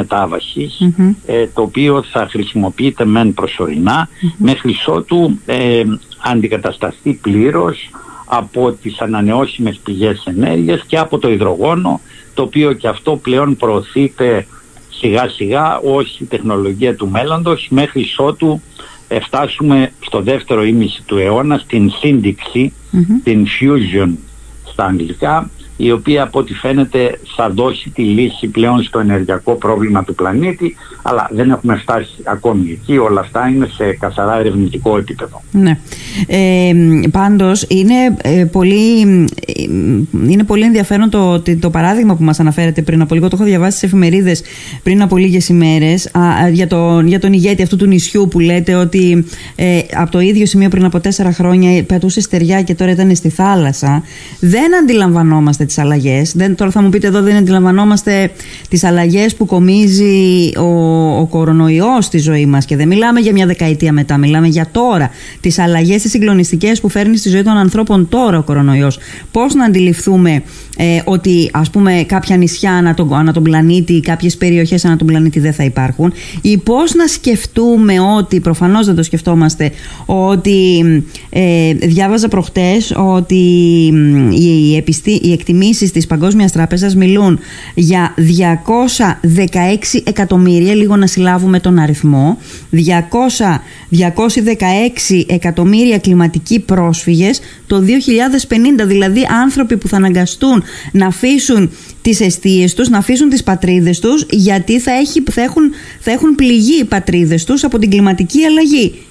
ε, 1.25 1.47
το 1.53 1.61
οποίο 1.61 2.03
θα 2.03 2.27
χρησιμοποιείται 2.29 3.05
μεν 3.05 3.33
προσωρινά 3.33 4.09
μέχρι 4.37 4.75
ότου 4.85 5.39
ε, 5.45 5.83
αντικατασταθεί 6.23 7.13
πλήρως 7.13 7.89
από 8.25 8.71
τις 8.71 8.99
ανανεώσιμες 8.99 9.79
πηγές 9.83 10.23
ενέργειας 10.25 10.83
και 10.87 10.97
από 10.97 11.17
το 11.17 11.31
υδρογόνο 11.31 12.01
το 12.35 12.41
οποίο 12.41 12.73
και 12.73 12.87
αυτό 12.87 13.15
πλέον 13.15 13.55
προωθείται 13.55 14.47
σιγά 14.89 15.27
σιγά 15.29 15.77
ως 15.77 16.19
η 16.19 16.25
τεχνολογία 16.25 16.95
του 16.95 17.09
μέλλοντος 17.09 17.67
μέχρι 17.69 18.05
ότου 18.17 18.61
φτάσουμε 19.21 19.91
στο 20.05 20.21
δεύτερο 20.21 20.63
ήμιση 20.63 21.03
του 21.05 21.17
αιώνα 21.17 21.57
στην 21.57 21.91
σύνδεξη, 21.91 22.73
την 23.23 23.45
fusion 23.45 24.13
στα 24.63 24.85
αγγλικά 24.85 25.49
η 25.77 25.91
οποία 25.91 26.23
από 26.23 26.39
ό,τι 26.39 26.53
φαίνεται 26.53 27.19
θα 27.35 27.49
δώσει 27.49 27.89
τη 27.89 28.01
λύση 28.01 28.47
πλέον 28.47 28.83
στο 28.83 28.99
ενεργειακό 28.99 29.53
πρόβλημα 29.53 30.03
του 30.03 30.15
πλανήτη 30.15 30.75
αλλά 31.07 31.29
δεν 31.31 31.49
έχουμε 31.49 31.75
φτάσει 31.75 32.13
ακόμη 32.23 32.71
εκεί. 32.71 32.97
Όλα 32.97 33.19
αυτά 33.19 33.47
είναι 33.47 33.67
σε 33.75 33.93
καθαρά 33.99 34.39
ερευνητικό 34.39 34.97
επίπεδο. 34.97 35.41
Ναι. 35.51 35.77
ε, 36.27 36.73
πάντως 37.11 37.65
είναι, 37.67 37.93
ε, 38.21 38.45
πολύ, 38.51 39.01
ε, 39.45 39.63
είναι 40.27 40.43
πολύ 40.43 40.63
ενδιαφέρον 40.63 41.09
το, 41.09 41.41
το 41.59 41.69
παράδειγμα 41.69 42.15
που 42.15 42.23
μας 42.23 42.39
αναφέρετε 42.39 42.81
πριν 42.81 43.01
από 43.01 43.13
λίγο. 43.13 43.27
Το 43.27 43.35
έχω 43.35 43.45
διαβάσει 43.45 43.77
στις 43.77 43.89
εφημερίδες 43.89 44.43
πριν 44.83 45.01
από 45.01 45.17
λίγες 45.17 45.49
ημέρες 45.49 46.05
α, 46.05 46.49
για, 46.49 46.67
το, 46.67 46.99
για 46.99 47.19
τον 47.19 47.33
ηγέτη 47.33 47.63
αυτού 47.63 47.75
του 47.75 47.85
νησιού 47.85 48.27
που 48.27 48.39
λέτε 48.39 48.75
ότι 48.75 49.25
ε, 49.55 49.79
από 49.93 50.11
το 50.11 50.19
ίδιο 50.19 50.45
σημείο 50.45 50.69
πριν 50.69 50.85
από 50.85 50.99
τέσσερα 50.99 51.31
χρόνια 51.31 51.83
πετούσε 51.83 52.21
στεριά 52.21 52.61
και 52.61 52.75
τώρα 52.75 52.91
ήταν 52.91 53.15
στη 53.15 53.29
θάλασσα. 53.29 54.03
Δεν 54.39 54.75
αντιλαμβανόμαστε 54.75 55.64
τις 55.65 55.77
αλλαγές. 55.77 56.33
Δεν, 56.35 56.55
τώρα 56.55 56.71
θα 56.71 56.81
μου 56.81 56.89
πείτε 56.89 57.07
εδώ 57.07 57.21
δεν 57.21 57.35
αντιλαμβανόμαστε 57.35 58.31
τις 58.69 58.83
αλλαγές 58.83 59.35
που 59.35 59.45
κομίζει 59.45 60.51
ο, 60.57 61.19
ο 61.19 61.25
κορονοϊός 61.25 62.05
στη 62.05 62.17
ζωή 62.17 62.45
μας 62.45 62.65
και 62.65 62.75
δεν 62.75 62.87
μιλάμε 62.87 63.19
για 63.19 63.31
μια 63.31 63.45
δεκαετία 63.45 63.91
μετά, 63.91 64.17
μιλάμε 64.17 64.47
για 64.47 64.67
τώρα. 64.71 65.09
Τις 65.39 65.59
αλλαγές 65.59 66.01
τις 66.01 66.11
συγκλονιστικές 66.11 66.81
που 66.81 66.89
φέρνει 66.89 67.17
στη 67.17 67.29
ζωή 67.29 67.43
των 67.43 67.57
ανθρώπων 67.57 68.09
τώρα 68.09 68.37
ο 68.37 68.43
κορονοϊός. 68.43 68.97
Πώς 69.31 69.53
να 69.53 69.65
αντιληφθούμε 69.65 70.43
ε, 70.77 71.01
ότι 71.05 71.49
ας 71.53 71.69
πούμε 71.69 72.03
κάποια 72.07 72.37
νησιά 72.37 72.71
ανά 72.71 72.93
τον, 72.93 73.13
ανά 73.13 73.33
τον 73.33 73.43
πλανήτη, 73.43 73.99
κάποιες 73.99 74.37
περιοχές 74.37 74.85
ανά 74.85 74.95
τον 74.95 75.07
πλανήτη 75.07 75.39
δεν 75.39 75.53
θα 75.53 75.63
υπάρχουν; 75.63 76.13
Ή 76.41 76.57
πώς 76.57 76.93
να 76.93 77.07
σκεφτούμε 77.07 77.99
ότι, 78.17 78.39
προφανώς 78.39 78.85
δεν 78.85 78.95
το 78.95 79.03
σκεφτόμαστε, 79.03 79.71
ότι 80.05 80.83
ε, 81.29 81.73
διάβαζα 81.73 82.27
προχτές 82.27 82.93
ότι 82.95 83.35
οι, 84.31 84.75
επιστή, 84.75 85.11
οι 85.11 85.31
εκτιμήσεις 85.55 85.91
της 85.91 86.07
Παγκόσμιας 86.07 86.51
Τράπεζας 86.51 86.95
μιλούν 86.95 87.39
για 87.75 88.13
216 88.17 90.01
εκατομμύρια, 90.03 90.75
λίγο 90.75 90.95
να 90.95 91.07
συλλάβουμε 91.07 91.59
τον 91.59 91.79
αριθμό, 91.79 92.37
200, 92.71 93.61
216 93.89 95.25
εκατομμύρια 95.27 95.97
κλιματικοί 95.97 96.59
πρόσφυγες 96.59 97.39
το 97.67 97.81
2050, 97.81 98.85
δηλαδή 98.85 99.27
άνθρωποι 99.43 99.77
που 99.77 99.87
θα 99.87 99.95
αναγκαστούν 99.95 100.63
να 100.91 101.07
αφήσουν 101.07 101.71
τις 102.01 102.21
αιστείες 102.21 102.73
τους, 102.73 102.89
να 102.89 102.97
αφήσουν 102.97 103.29
τις 103.29 103.43
πατρίδες 103.43 103.99
τους 103.99 104.25
γιατί 104.29 104.79
θα, 104.79 104.91
έχει, 104.91 105.23
θα, 105.31 105.41
έχουν, 105.41 105.71
θα 105.99 106.11
έχουν 106.11 106.35
πληγεί 106.35 106.79
οι 106.79 106.85
πατρίδες 106.85 107.43
τους 107.43 107.63
από 107.63 107.79
την 107.79 107.89
κλιματική 107.89 108.43
αλλαγή. 108.43 109.05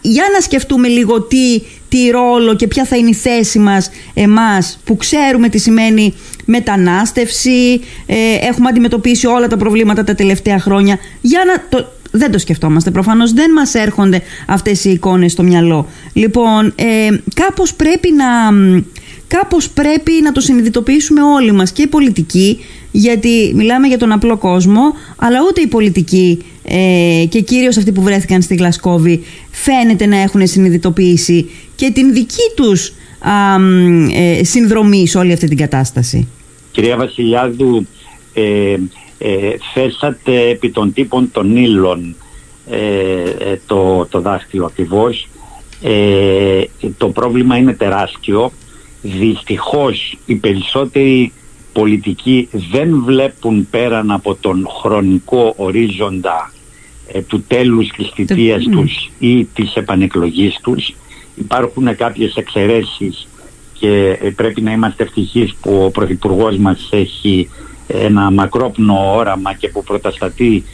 Για 0.00 0.24
να 0.32 0.40
σκεφτούμε 0.40 0.88
λίγο 0.88 1.22
τι, 1.22 1.62
τι 1.88 2.10
ρόλο 2.10 2.56
και 2.56 2.66
ποια 2.66 2.84
θα 2.84 2.96
είναι 2.96 3.08
η 3.08 3.14
θέση 3.14 3.58
μας 3.58 3.90
εμάς 4.14 4.78
που 4.84 4.96
ξέρουμε 4.96 5.48
τι 5.48 5.58
σημαίνει 5.58 6.14
μετανάστευση, 6.44 7.80
ε, 8.06 8.16
έχουμε 8.40 8.68
αντιμετωπίσει 8.68 9.26
όλα 9.26 9.46
τα 9.46 9.56
προβλήματα 9.56 10.04
τα 10.04 10.14
τελευταία 10.14 10.58
χρόνια. 10.58 10.98
Για 11.20 11.42
να 11.46 11.78
το, 11.78 11.88
δεν 12.10 12.30
το 12.30 12.38
σκεφτόμαστε 12.38 12.90
προφανώς, 12.90 13.32
δεν 13.32 13.52
μας 13.52 13.74
έρχονται 13.74 14.22
αυτές 14.46 14.84
οι 14.84 14.90
εικόνες 14.90 15.32
στο 15.32 15.42
μυαλό. 15.42 15.88
Λοιπόν, 16.12 16.72
ε, 16.76 17.08
κάπως 17.34 17.74
πρέπει 17.74 18.12
να 18.12 18.26
κάπως 19.28 19.70
πρέπει 19.70 20.12
να 20.22 20.32
το 20.32 20.40
συνειδητοποιήσουμε 20.40 21.22
όλοι 21.22 21.52
μας 21.52 21.72
και 21.72 21.82
οι 21.82 21.86
πολιτικοί 21.86 22.58
γιατί 22.90 23.52
μιλάμε 23.54 23.86
για 23.86 23.98
τον 23.98 24.12
απλό 24.12 24.36
κόσμο 24.36 24.80
αλλά 25.16 25.38
ούτε 25.48 25.60
οι 25.60 25.66
πολιτικοί 25.66 26.44
ε, 26.68 27.24
και 27.28 27.40
κυρίως 27.40 27.76
αυτοί 27.76 27.92
που 27.92 28.02
βρέθηκαν 28.02 28.42
στη 28.42 28.54
Γλασκόβη 28.54 29.24
φαίνεται 29.50 30.06
να 30.06 30.16
έχουν 30.16 30.46
συνειδητοποιήσει 30.46 31.50
και 31.74 31.90
την 31.90 32.12
δική 32.12 32.52
τους 32.56 32.92
α, 33.18 33.54
ε, 34.12 34.44
συνδρομή 34.44 35.06
σε 35.08 35.18
όλη 35.18 35.32
αυτή 35.32 35.48
την 35.48 35.56
κατάσταση. 35.56 36.28
Κυρία 36.72 36.96
Βασιλιάδου, 36.96 37.86
ε, 38.34 38.76
ε, 39.18 39.54
θέσατε 39.74 40.48
επί 40.48 40.70
των 40.70 40.92
τύπων 40.92 41.30
των 41.32 41.56
ύλων 41.56 42.16
ε, 42.70 42.80
ε, 43.50 43.60
το, 43.66 44.06
το 44.10 44.20
δάχτυλο 44.20 44.66
ακριβώς. 44.66 45.28
το 46.98 47.08
πρόβλημα 47.08 47.56
είναι 47.56 47.72
τεράστιο 47.72 48.52
δυστυχώς 49.02 50.18
οι 50.26 50.34
περισσότεροι 50.34 51.32
πολιτικοί 51.72 52.48
δεν 52.70 53.02
βλέπουν 53.04 53.66
πέραν 53.70 54.10
από 54.10 54.34
τον 54.34 54.66
χρονικό 54.80 55.54
ορίζοντα 55.56 56.52
ε, 57.12 57.20
του 57.20 57.44
τέλους 57.48 57.88
της 57.88 58.10
θητείας 58.14 58.64
τους 58.64 59.10
ή 59.18 59.44
της 59.44 59.74
επανεκλογής 59.74 60.58
τους. 60.62 60.94
Υπάρχουν 61.34 61.96
κάποιες 61.96 62.34
εξαιρέσεις 62.34 63.28
και 63.72 64.18
ε, 64.22 64.30
πρέπει 64.30 64.60
να 64.60 64.72
είμαστε 64.72 65.02
ευτυχείς 65.02 65.54
που 65.60 65.82
ο 65.84 65.90
Πρωθυπουργός 65.90 66.56
μας 66.56 66.88
έχει 66.92 67.48
ένα 67.86 68.30
μακρόπνο 68.30 69.14
όραμα 69.14 69.54
και 69.54 69.68
που 69.68 69.84
προταστατεί 69.84 70.64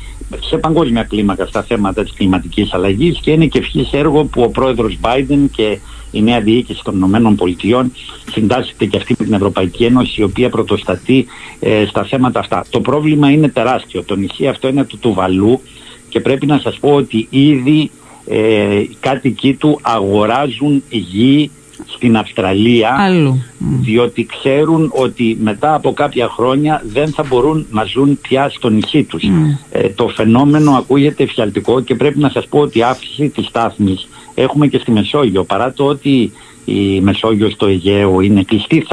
σε 0.41 0.57
παγκόσμια 0.59 1.03
κλίμακα 1.03 1.47
στα 1.47 1.63
θέματα 1.63 2.03
της 2.03 2.13
κλιματικής 2.13 2.73
αλλαγής 2.73 3.19
και 3.21 3.31
είναι 3.31 3.47
και 3.47 3.59
ευχής 3.59 3.93
έργο 3.93 4.25
που 4.25 4.43
ο 4.43 4.49
πρόεδρος 4.49 4.99
Biden 5.03 5.47
και 5.53 5.79
η 6.11 6.23
νέα 6.23 6.41
διοίκηση 6.41 6.81
των 6.85 6.95
Ηνωμένων 6.95 7.37
Πολιτειών 7.37 7.93
συντάσσεται 8.31 8.85
και 8.85 8.97
αυτή 8.97 9.15
με 9.19 9.25
την 9.25 9.35
Ευρωπαϊκή 9.35 9.85
Ένωση 9.85 10.21
η 10.21 10.25
οποία 10.25 10.49
πρωτοστατεί 10.49 11.27
ε, 11.61 11.85
στα 11.89 12.05
θέματα 12.05 12.39
αυτά. 12.39 12.65
Το 12.71 12.81
πρόβλημα 12.81 13.31
είναι 13.31 13.49
τεράστιο. 13.49 14.03
Το 14.03 14.17
νησί 14.17 14.49
αυτό 14.49 14.69
είναι 14.69 14.85
του 14.85 14.99
Τουβαλού 14.99 15.61
και 16.15 16.21
πρέπει 16.21 16.47
να 16.47 16.59
σας 16.59 16.79
πω 16.79 16.95
ότι 16.95 17.27
ήδη 17.31 17.91
ε, 18.27 18.77
οι 18.77 18.97
κάτοικοι 19.01 19.55
του 19.55 19.79
αγοράζουν 19.83 20.83
γη 20.89 21.51
στην 21.87 22.17
Αυστραλία 22.17 22.97
διότι 23.59 24.27
ξέρουν 24.27 24.91
ότι 24.95 25.39
μετά 25.41 25.75
από 25.75 25.93
κάποια 25.93 26.29
χρόνια 26.29 26.83
δεν 26.93 27.09
θα 27.09 27.25
μπορούν 27.29 27.67
να 27.71 27.85
ζουν 27.85 28.19
πια 28.21 28.49
στο 28.49 28.69
νησί 28.69 29.03
τους. 29.03 29.23
Ε, 29.71 29.89
το 29.89 30.09
φαινόμενο 30.09 30.71
ακούγεται 30.73 31.23
εφιαλτικό 31.23 31.81
και 31.81 31.95
πρέπει 31.95 32.19
να 32.19 32.29
σας 32.29 32.47
πω 32.47 32.59
ότι 32.59 32.79
η 32.79 32.83
αύξηση 32.83 33.29
της 33.29 33.47
στάθμης 33.47 34.09
έχουμε 34.35 34.67
και 34.67 34.79
στη 34.79 34.91
Μεσόγειο. 34.91 35.45
Παρά 35.45 35.73
το 35.73 35.85
ότι 35.85 36.33
η 36.65 37.01
Μεσόγειος 37.01 37.53
στο 37.53 37.67
Αιγαίο 37.67 38.21
είναι 38.21 38.43
κλειστή 38.43 38.87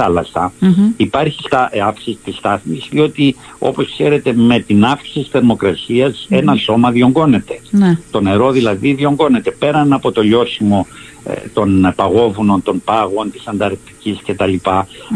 υπάρχει 0.97 1.39
στα, 1.45 1.69
ε, 1.71 1.79
αύξηση 1.79 2.17
της 2.23 2.35
στάθμης 2.35 2.87
διότι 2.89 3.35
όπως 3.59 3.91
ξέρετε 3.91 4.33
με 4.33 4.59
την 4.59 4.85
αύξηση 4.85 5.19
της 5.19 5.29
θερμοκρασίας 5.29 6.25
ένα 6.29 6.55
σώμα 6.55 6.91
διονγκώνεται. 6.91 7.59
Ναι. 7.69 7.97
Το 8.11 8.21
νερό 8.21 8.51
δηλαδή 8.51 8.93
διονγκώνεται 8.93 9.51
πέραν 9.51 9.93
από 9.93 10.11
το 10.11 10.21
λιώσιμο 10.21 10.87
ε, 11.23 11.33
των 11.53 11.93
παγόβουνων, 11.95 12.63
των 12.63 12.81
πάγων, 12.85 13.31
της 13.31 13.47
Ανταρκτικής 13.47 14.19
κτλ. 14.25 14.53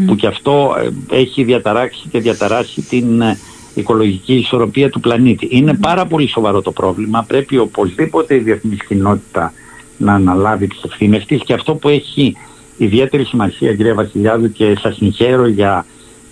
που 0.05 0.15
και 0.15 0.27
αυτό 0.27 0.75
ε, 1.09 1.15
έχει 1.15 1.43
διαταράξει 1.43 2.07
και 2.11 2.19
διαταράσει 2.19 2.81
την 2.81 3.21
ε, 3.21 3.37
οικολογική 3.75 4.33
ισορροπία 4.33 4.89
του 4.89 4.99
πλανήτη. 4.99 5.47
Είναι 5.51 5.73
πάρα 5.73 6.05
πολύ 6.05 6.27
σοβαρό 6.27 6.61
το 6.61 6.71
πρόβλημα. 6.71 7.23
Πρέπει 7.27 7.57
οπωσδήποτε 7.57 8.35
η 8.35 8.37
διεθνής 8.37 8.83
κοινότητα 8.87 9.53
να 9.97 10.13
αναλάβει 10.13 10.67
τις 10.67 10.83
ευθύνες 10.83 11.25
της. 11.25 11.41
Και 11.43 11.53
αυτό 11.53 11.75
που 11.75 11.89
έχει 11.89 12.35
ιδιαίτερη 12.77 13.23
σημασία 13.23 13.75
κύριε 13.75 13.93
Βασιλιάδου 13.93 14.51
και 14.51 14.75
σας 14.79 14.95
συγχαίρω 14.95 15.47
για 15.47 15.85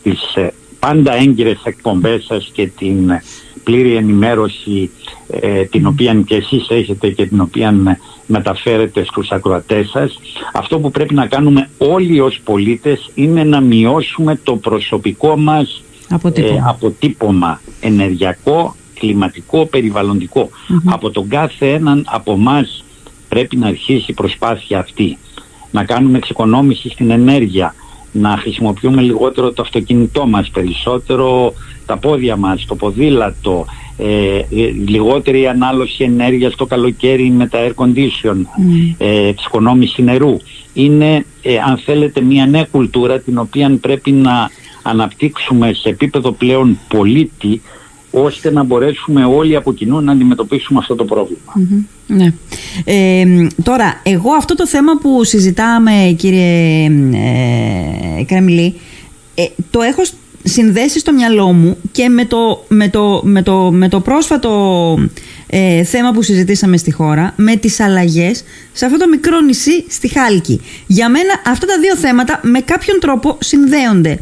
τις 0.04 0.20
πάντα 0.80 1.14
έγκυρες 1.16 1.62
εκπομπές 1.64 2.24
σας 2.24 2.50
και 2.54 2.68
την 2.68 3.12
πλήρη 3.64 3.96
ενημέρωση 3.96 4.92
ε, 5.28 5.64
την 5.64 5.86
οποία 5.86 6.14
και 6.26 6.36
εσείς 6.36 6.70
έχετε 6.70 7.10
και 7.10 7.26
την 7.26 7.42
οποία 7.42 7.98
μεταφέρετε 8.26 9.04
στους 9.04 9.32
ακροατές 9.32 9.90
σας. 9.90 10.20
Αυτό 10.54 10.80
που 10.80 10.92
πρέπει 10.92 11.14
να 11.14 11.28
κάνουμε 11.28 11.70
όλοι 11.78 12.20
ως 12.20 12.40
πολίτες 12.44 13.12
είναι 13.16 13.44
να 13.44 13.62
μειώσουμε 13.62 14.40
το 14.44 14.56
προσωπικό 14.56 15.38
μας 15.38 15.84
αποτύπωμα, 16.10 16.56
ε, 16.56 16.64
αποτύπωμα. 16.68 17.62
Ενεργειακό, 17.82 18.76
κλιματικό, 19.00 19.70
Από 20.86 21.10
τον 21.10 21.28
κάθε 21.28 21.74
έναν 21.74 22.06
από 22.10 22.34
εμάς 22.34 22.84
πρέπει 23.34 23.58
να 23.58 23.68
αρχίσει 23.68 24.06
η 24.12 24.14
προσπάθεια 24.14 24.80
αυτή. 24.80 25.18
Να 25.72 25.84
κάνουμε 25.84 26.18
εξοικονόμηση 26.18 26.90
στην 26.90 27.12
ενέργεια, 27.12 27.76
να 28.12 28.30
χρησιμοποιούμε 28.30 29.02
λιγότερο 29.02 29.52
το 29.52 29.62
αυτοκίνητό 29.62 30.28
μας, 30.28 30.50
περισσότερο 30.50 31.54
τα 31.86 31.98
πόδια 31.98 32.36
μας, 32.36 32.66
το 32.66 32.76
ποδήλατο, 32.76 33.66
ε, 33.98 34.38
ε 34.38 34.46
λιγότερη 34.88 35.48
ανάλωση 35.48 36.04
ενέργειας 36.04 36.56
το 36.56 36.66
καλοκαίρι 36.66 37.30
με 37.30 37.48
τα 37.48 37.60
air 37.68 37.84
condition, 37.84 38.36
mm. 38.36 38.96
ε, 38.98 39.28
εξοικονόμηση 39.28 40.04
νερού. 40.04 40.38
Είναι, 40.74 41.26
ε, 41.42 41.58
αν 41.58 41.78
θέλετε, 41.78 42.22
μια 42.22 42.46
νέα 42.46 42.68
κουλτούρα 42.72 43.20
την 43.20 43.38
οποία 43.38 43.78
πρέπει 43.82 44.12
να 44.12 44.50
αναπτύξουμε 44.84 45.74
σε 45.74 45.90
επίπεδο 45.90 46.32
πλέον 46.32 46.80
πολίτη 46.88 47.62
ώστε 48.16 48.52
να 48.52 48.64
μπορέσουμε 48.64 49.26
όλοι 49.26 49.56
από 49.56 49.74
κοινού 49.74 50.02
να 50.02 50.12
αντιμετωπίσουμε 50.12 50.80
αυτό 50.80 50.96
το 50.96 51.06
προβλημα 51.06 51.54
ναι. 52.08 52.34
Ε, 52.86 53.48
τώρα, 53.64 54.02
εγώ 54.04 54.32
αυτό 54.34 54.56
το 54.56 54.68
θέμα 54.68 54.98
που 54.98 55.24
συζητάμε 55.24 56.16
κύριε 56.18 56.86
ε, 58.20 58.24
Κρεμλή, 58.24 58.74
ε, 59.36 59.44
το 59.70 59.82
έχω 59.82 60.02
συνδέσει 60.44 61.00
στο 61.00 61.14
μυαλό 61.14 61.52
μου 61.52 61.78
και 61.92 62.10
με 62.10 62.26
το, 62.26 62.66
με 62.68 62.90
το, 62.90 63.22
με 63.24 63.42
το, 63.42 63.72
με 63.72 63.90
το 63.90 64.00
πρόσφατο 64.00 64.98
ε, 65.48 65.84
θέμα 65.84 66.12
που 66.12 66.22
συζητήσαμε 66.22 66.78
στη 66.78 66.92
χώρα, 66.92 67.34
με 67.38 67.56
τις 67.56 67.80
αλλαγές 67.80 68.44
σε 68.72 68.86
αυτό 68.86 68.98
το 68.98 69.08
μικρό 69.08 69.40
νησί 69.42 69.86
στη 69.90 70.08
Χάλκη. 70.08 70.62
Για 70.88 71.10
μένα 71.10 71.42
αυτά 71.46 71.66
τα 71.66 71.80
δύο 71.80 71.96
θέματα 71.96 72.40
με 72.44 72.60
κάποιον 72.60 73.00
τρόπο 73.00 73.38
συνδέονται. 73.40 74.20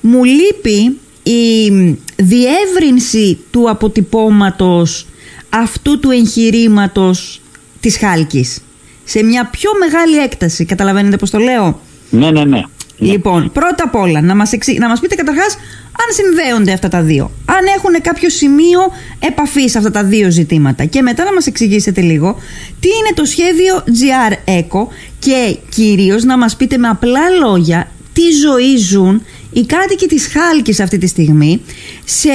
Μου 0.00 0.24
λείπει 0.24 0.98
η 1.30 1.70
διεύρυνση 2.16 3.38
του 3.50 3.70
αποτυπώματος 3.70 5.06
αυτού 5.48 5.98
του 5.98 6.10
εγχειρήματος 6.10 7.40
της 7.80 7.98
Χάλκης 7.98 8.58
σε 9.04 9.22
μια 9.22 9.46
πιο 9.46 9.70
μεγάλη 9.78 10.16
έκταση. 10.16 10.64
Καταλαβαίνετε 10.64 11.16
πώς 11.16 11.30
το 11.30 11.38
λέω; 11.38 11.80
Ναι, 12.10 12.30
ναι, 12.30 12.44
ναι. 12.44 12.62
Λοιπόν, 12.98 13.50
πρώτα 13.52 13.84
απ' 13.84 13.94
όλα, 13.94 14.20
να 14.20 14.34
μας, 14.34 14.50
να 14.78 14.88
μας 14.88 15.00
πείτε 15.00 15.14
καταρχάς 15.14 15.54
αν 15.86 16.14
συνδέονται 16.14 16.72
αυτά 16.72 16.88
τα 16.88 17.02
δύο. 17.02 17.30
Αν 17.44 17.66
έχουν 17.76 18.02
κάποιο 18.02 18.30
σημείο 18.30 18.80
επαφής 19.18 19.76
αυτά 19.76 19.90
τα 19.90 20.04
δύο 20.04 20.30
ζητήματα. 20.30 20.84
Και 20.84 21.02
μετά 21.02 21.24
να 21.24 21.32
μας 21.32 21.46
εξηγήσετε 21.46 22.00
λίγο 22.00 22.36
τι 22.80 22.88
είναι 22.88 23.14
το 23.14 23.24
σχέδιο 23.24 23.84
GR 23.86 24.50
ECO 24.58 24.86
και 25.18 25.56
κυρίως 25.68 26.24
να 26.24 26.38
μας 26.38 26.56
πείτε 26.56 26.76
με 26.76 26.88
απλά 26.88 27.28
λόγια 27.40 27.90
τι 28.12 28.30
ζωή 28.42 28.76
ζουν 28.76 29.22
οι 29.56 29.66
κάτοικοι 29.66 30.06
της 30.06 30.32
Χάλκης 30.32 30.80
αυτή 30.80 30.98
τη 30.98 31.06
στιγμή 31.06 31.60
σε 32.04 32.30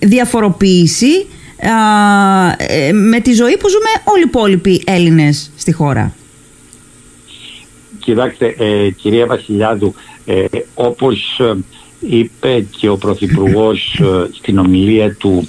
διαφοροποίηση 0.00 1.26
ε, 2.56 2.92
με 2.92 3.20
τη 3.20 3.32
ζωή 3.32 3.56
που 3.56 3.68
ζούμε 3.68 3.88
όλοι 4.04 4.20
οι 4.20 4.26
υπόλοιποι 4.26 4.82
Έλληνες 4.86 5.50
στη 5.56 5.72
χώρα. 5.72 6.14
Κοιτάξτε, 7.98 8.54
ε, 8.58 8.90
κυρία 8.90 9.26
Βασιλιάδου, 9.26 9.94
ε, 10.24 10.44
όπως 10.74 11.40
ε, 11.40 11.54
είπε 12.00 12.66
και 12.78 12.88
ο 12.88 12.96
Πρωθυπουργός 12.96 14.02
στην 14.32 14.58
ομιλία 14.58 15.14
του 15.14 15.48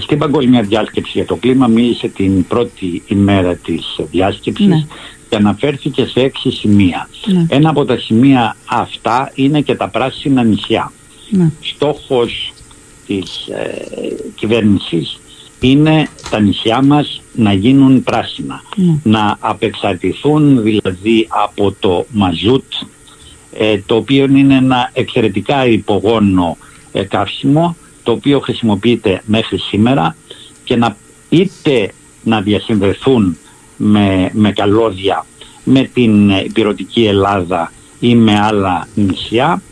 στην 0.00 0.18
παγκόσμια 0.18 0.62
διάσκεψη 0.62 1.12
για 1.14 1.24
το 1.24 1.36
κλίμα, 1.36 1.66
μίλησε 1.66 2.08
την 2.08 2.46
πρώτη 2.46 3.02
ημέρα 3.06 3.54
της 3.54 4.00
διάσκεψης 4.10 4.66
ναι. 4.66 4.86
Και 5.28 5.36
αναφέρθηκε 5.36 6.04
σε 6.04 6.20
έξι 6.20 6.50
σημεία. 6.50 7.08
Ναι. 7.26 7.46
Ένα 7.48 7.70
από 7.70 7.84
τα 7.84 7.98
σημεία 7.98 8.56
αυτά 8.64 9.32
είναι 9.34 9.60
και 9.60 9.74
τα 9.74 9.88
πράσινα 9.88 10.44
νησιά. 10.44 10.92
Ναι. 11.30 11.50
Στόχος 11.60 12.52
της 13.06 13.46
ε, 13.46 13.84
κυβέρνησης 14.34 15.20
είναι 15.60 16.08
τα 16.30 16.40
νησιά 16.40 16.82
μας 16.82 17.22
να 17.32 17.52
γίνουν 17.52 18.02
πράσινα. 18.02 18.62
Ναι. 18.76 18.94
Να 19.02 19.36
απεξαρτηθούν 19.40 20.62
δηλαδή 20.62 21.26
από 21.28 21.74
το 21.80 22.06
μαζούτ, 22.10 22.72
ε, 23.52 23.78
το 23.86 23.96
οποίο 23.96 24.24
είναι 24.24 24.54
ένα 24.54 24.90
εξαιρετικά 24.92 25.66
υπογόνο 25.66 26.56
ε, 26.92 27.02
καύσιμο, 27.02 27.76
το 28.02 28.12
οποίο 28.12 28.40
χρησιμοποιείται 28.40 29.22
μέχρι 29.26 29.58
σήμερα 29.58 30.16
και 30.64 30.76
να 30.76 30.96
είτε 31.28 31.92
να 32.22 32.40
διασυνδεθούν 32.40 33.36
με, 33.78 34.30
με 34.32 34.52
καλώδια 34.52 35.26
με 35.64 35.90
την 35.94 36.30
υπηρετική 36.30 37.04
Ελλάδα 37.04 37.72
ή 38.00 38.14
με 38.14 38.38
άλλα 38.38 38.88
νησιά 38.94 39.62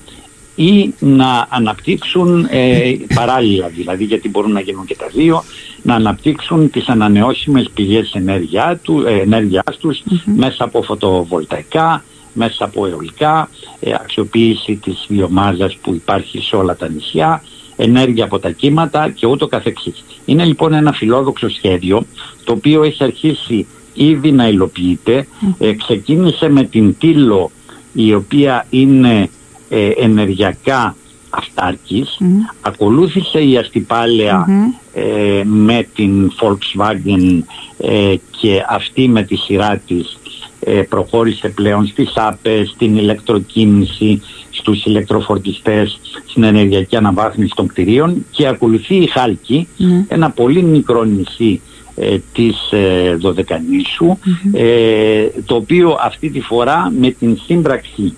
ή 0.55 0.95
να 0.99 1.47
αναπτύξουν 1.51 2.47
ε, 2.51 2.92
παράλληλα 3.14 3.69
δηλαδή 3.69 4.05
γιατί 4.05 4.29
μπορούν 4.29 4.53
να 4.53 4.61
γίνουν 4.61 4.85
και 4.85 4.97
τα 4.97 5.07
δύο 5.12 5.45
να 5.83 5.95
αναπτύξουν 5.95 6.71
τις 6.71 6.88
ανανεώσιμες 6.88 7.71
πηγές 7.75 8.12
ενέργειά 8.14 8.81
του, 8.83 9.05
ε, 9.07 9.21
ενέργειάς 9.21 9.77
τους 9.81 10.03
μέσα 10.25 10.64
από 10.64 10.83
φωτοβολταϊκά, 10.83 12.05
μέσα 12.33 12.64
από 12.64 12.87
αιωλικά, 12.87 13.49
ε, 13.81 13.95
αξιοποίηση 13.95 14.77
της 14.77 15.07
βιομάζας 15.09 15.77
που 15.77 15.95
υπάρχει 15.95 16.38
σε 16.40 16.57
όλα 16.57 16.77
τα 16.77 16.88
νησιά, 16.88 17.42
ενέργεια 17.77 18.25
από 18.25 18.38
τα 18.38 18.51
κύματα 18.51 19.11
και 19.11 19.27
ούτω 19.27 19.47
καθεξής. 19.47 20.05
Είναι 20.25 20.45
λοιπόν 20.45 20.73
ένα 20.73 20.92
φιλόδοξο 20.92 21.49
σχέδιο 21.49 22.07
το 22.45 22.53
οποίο 22.53 22.83
έχει 22.83 23.05
αρχίσει 23.05 23.66
ήδη 23.97 24.33
να 24.33 24.49
υλοποιείται. 24.49 25.27
Ε, 25.59 25.73
ξεκίνησε 25.73 26.49
με 26.49 26.63
την 26.63 26.97
Τήλο 26.99 27.51
η 27.93 28.15
οποία 28.15 28.67
είναι 28.71 29.29
ε, 29.69 29.89
ενεργειακά 29.89 30.97
αυτάρκης. 31.31 32.19
Ακολούθησε 32.61 33.43
η 33.43 33.57
αστυπαλαια 33.57 34.47
ε, 34.93 35.43
με 35.45 35.87
την 35.95 36.31
Volkswagen 36.41 37.39
ε, 37.79 38.15
και 38.41 38.63
αυτή 38.69 39.09
με 39.09 39.23
τη 39.23 39.37
σειρά 39.37 39.83
της 39.87 40.19
ε, 40.61 40.73
προχώρησε 40.73 41.49
πλέον 41.49 41.87
στις 41.87 42.13
άπες, 42.15 42.69
στην 42.69 42.97
ηλεκτροκίνηση, 42.97 44.23
στους 44.51 44.85
ηλεκτροφορτιστές 44.85 46.01
στην 46.27 46.43
ενεργειακή 46.43 46.97
αναβάθμιση 46.97 47.53
των 47.57 47.67
κτηρίων 47.67 48.25
και 48.31 48.47
ακολουθεί 48.47 48.95
η 48.97 49.07
Χάλκη, 49.07 49.69
Ναι. 49.77 50.05
ένα 50.09 50.31
πολύ 50.31 50.63
μικρό 50.63 51.05
νησί 51.05 51.61
ε, 51.97 52.19
της 52.33 52.73
ε, 52.73 53.15
δωδεκανησου 53.15 54.17
ε, 54.53 55.27
το 55.45 55.55
οποίο 55.55 55.99
αυτή 56.01 56.31
τη 56.31 56.41
φορά 56.41 56.93
με 56.99 57.11
την 57.11 57.39
σύμπραξη 57.47 58.15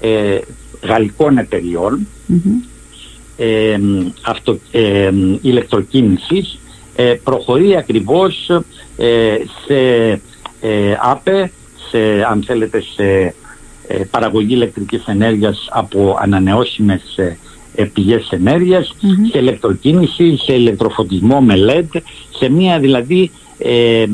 ε, 0.00 0.38
γαλλικών 0.82 1.38
εταιριών 1.38 2.06
Μμμ. 2.26 2.60
ε, 3.36 3.78
αυτο, 4.22 4.58
ε, 4.70 5.10
ηλεκτροκίνησης 5.40 6.58
ε, 6.96 7.14
προχωρεί 7.24 7.76
ακριβώς 7.76 8.50
ε, 8.96 9.36
σε 9.66 10.10
ε, 10.60 10.96
ΑΠΕ, 11.00 11.52
σε, 11.90 11.98
αν 12.30 12.42
θέλετε 12.46 12.80
σε 12.80 13.34
ε, 13.86 14.04
παραγωγή 14.10 14.54
ηλεκτρικής 14.54 15.04
ενέργειας 15.06 15.68
από 15.70 16.16
ανανεώσιμες 16.20 17.16
ε, 17.16 17.22
ε, 17.22 17.36
πηγές 17.84 18.28
ενέργειας, 18.30 18.94
Μμμ. 19.00 19.24
σε 19.30 19.38
ηλεκτροκίνηση, 19.38 20.36
σε 20.36 20.54
ηλεκτροφωτισμό 20.54 21.40
με 21.40 21.54
LED, 21.68 22.00
σε 22.38 22.50
μια 22.50 22.78
δηλαδή 22.78 23.30
ε, 23.58 24.04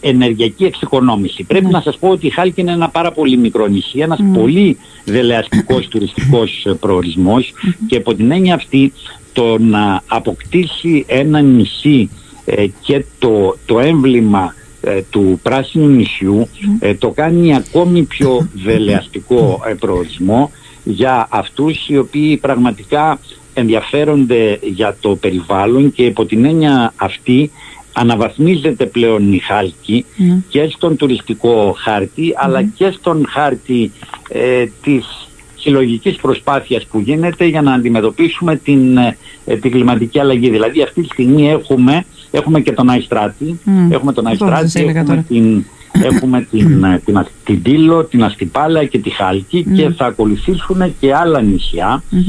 ενεργειακή 0.00 0.64
εξοικονόμηση. 0.64 1.42
Πρέπει 1.44 1.64
Ναι. 1.64 1.70
να 1.70 1.80
σας 1.80 1.98
πω 1.98 2.08
ότι 2.08 2.26
η 2.26 2.30
Χάλκη 2.30 2.60
είναι 2.60 2.72
ένα 2.72 2.88
πάρα 2.88 3.12
πολύ 3.12 3.36
μικρό 3.36 3.66
νησί, 3.66 3.98
ένας 3.98 4.18
Μμ. 4.18 4.32
πολύ 4.32 4.76
δελεαστικός 5.04 5.88
τουριστικός 5.90 6.64
ε, 6.66 6.72
προορισμός 6.72 7.52
και 7.86 7.96
από 7.96 8.14
την 8.14 8.30
έννοια 8.30 8.54
αυτή 8.54 8.92
το 9.32 9.58
να 9.58 10.02
αποκτήσει 10.06 11.04
ένα 11.08 11.40
νησί 11.40 12.10
ε, 12.44 12.66
και 12.80 13.04
το, 13.18 13.56
το 13.66 13.78
έμβλημα 13.80 14.54
ε, 14.82 15.00
του 15.10 15.40
πράσινου 15.42 15.88
νησιού 15.88 16.48
ε, 16.78 16.94
το 16.94 17.10
κάνει 17.10 17.54
ακόμη 17.56 18.02
πιο 18.02 18.48
δελεαστικό 18.64 19.62
ε, 19.68 19.74
προορισμό 19.74 20.50
για 20.90 21.26
αυτούς 21.30 21.88
οι 21.88 21.96
οποίοι 21.98 22.36
πραγματικά 22.36 23.18
ενδιαφέρονται 23.54 24.58
για 24.62 24.96
το 25.00 25.16
περιβάλλον 25.16 25.92
και 25.92 26.04
υπό 26.04 26.24
την 26.26 26.44
έννοια 26.44 26.92
αυτή 26.96 27.50
αναβαθμίζεται 27.92 28.86
πλέον 28.86 29.32
η 29.32 29.38
Χάλκη 29.38 30.04
Ναι. 30.16 30.38
και 30.48 30.68
στον 30.76 30.96
τουριστικό 30.96 31.74
χάρτη 31.78 32.32
αλλά 32.36 32.62
και 32.62 32.90
στον 32.90 33.26
χάρτη 33.28 33.90
ε, 34.28 34.64
της 34.82 35.28
συλλογικής 35.56 36.16
προσπάθειας 36.16 36.86
που 36.86 37.00
γίνεται 37.00 37.44
για 37.44 37.62
να 37.62 37.72
αντιμετωπίσουμε 37.72 38.56
την, 38.56 38.96
ε, 38.96 39.16
ε, 39.46 39.56
την 39.56 39.70
κλιματική 39.70 40.18
αλλαγή. 40.20 40.50
Δηλαδή 40.50 40.82
αυτή 40.82 41.00
τη 41.02 41.08
στιγμή 41.12 41.50
έχουμε, 41.50 42.04
έχουμε 42.30 42.60
και 42.60 42.72
τον 42.72 42.88
Αϊστράτη, 42.90 43.58
Μμ. 43.64 43.92
έχουμε 43.92 44.12
τον 44.12 44.26
Αυτό 44.26 44.44
σας 44.46 44.54
Αϊστράτη, 44.58 44.80
έλεγα 44.84 45.00
έχουμε 45.00 45.14
τώρα. 45.14 45.26
την, 45.28 45.64
έχουμε 45.92 46.46
την, 46.50 46.84
ε, 46.84 47.00
την, 47.04 47.18
Ασ- 47.18 47.30
την 47.44 47.62
Τήλο, 47.62 48.04
την 48.04 48.24
Αστυπάλα 48.24 48.84
και 48.84 48.98
τη 48.98 49.10
Χάλκη 49.10 49.64
Ναι. 49.68 49.76
και 49.82 49.90
θα 49.90 50.06
ακολουθήσουν 50.06 50.94
και 51.00 51.14
άλλα 51.14 51.40
νησιά 51.42 52.02
Μμμ. 52.10 52.22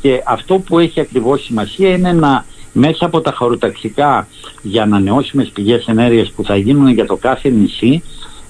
και 0.00 0.22
αυτό 0.26 0.58
που 0.58 0.78
έχει 0.78 1.00
ακριβώς 1.00 1.44
σημασία 1.44 1.88
είναι 1.88 2.12
να 2.12 2.44
μέσα 2.72 3.04
από 3.06 3.20
τα 3.20 3.32
χωροταξικά 3.32 4.26
για 4.62 4.82
ανανεώσιμες 4.82 5.48
πηγές 5.54 5.86
ενέργειας 5.86 6.30
που 6.36 6.44
θα 6.44 6.56
γίνουν 6.56 6.88
για 6.88 7.06
το 7.06 7.16
κάθε 7.16 7.48
νησί 7.48 8.02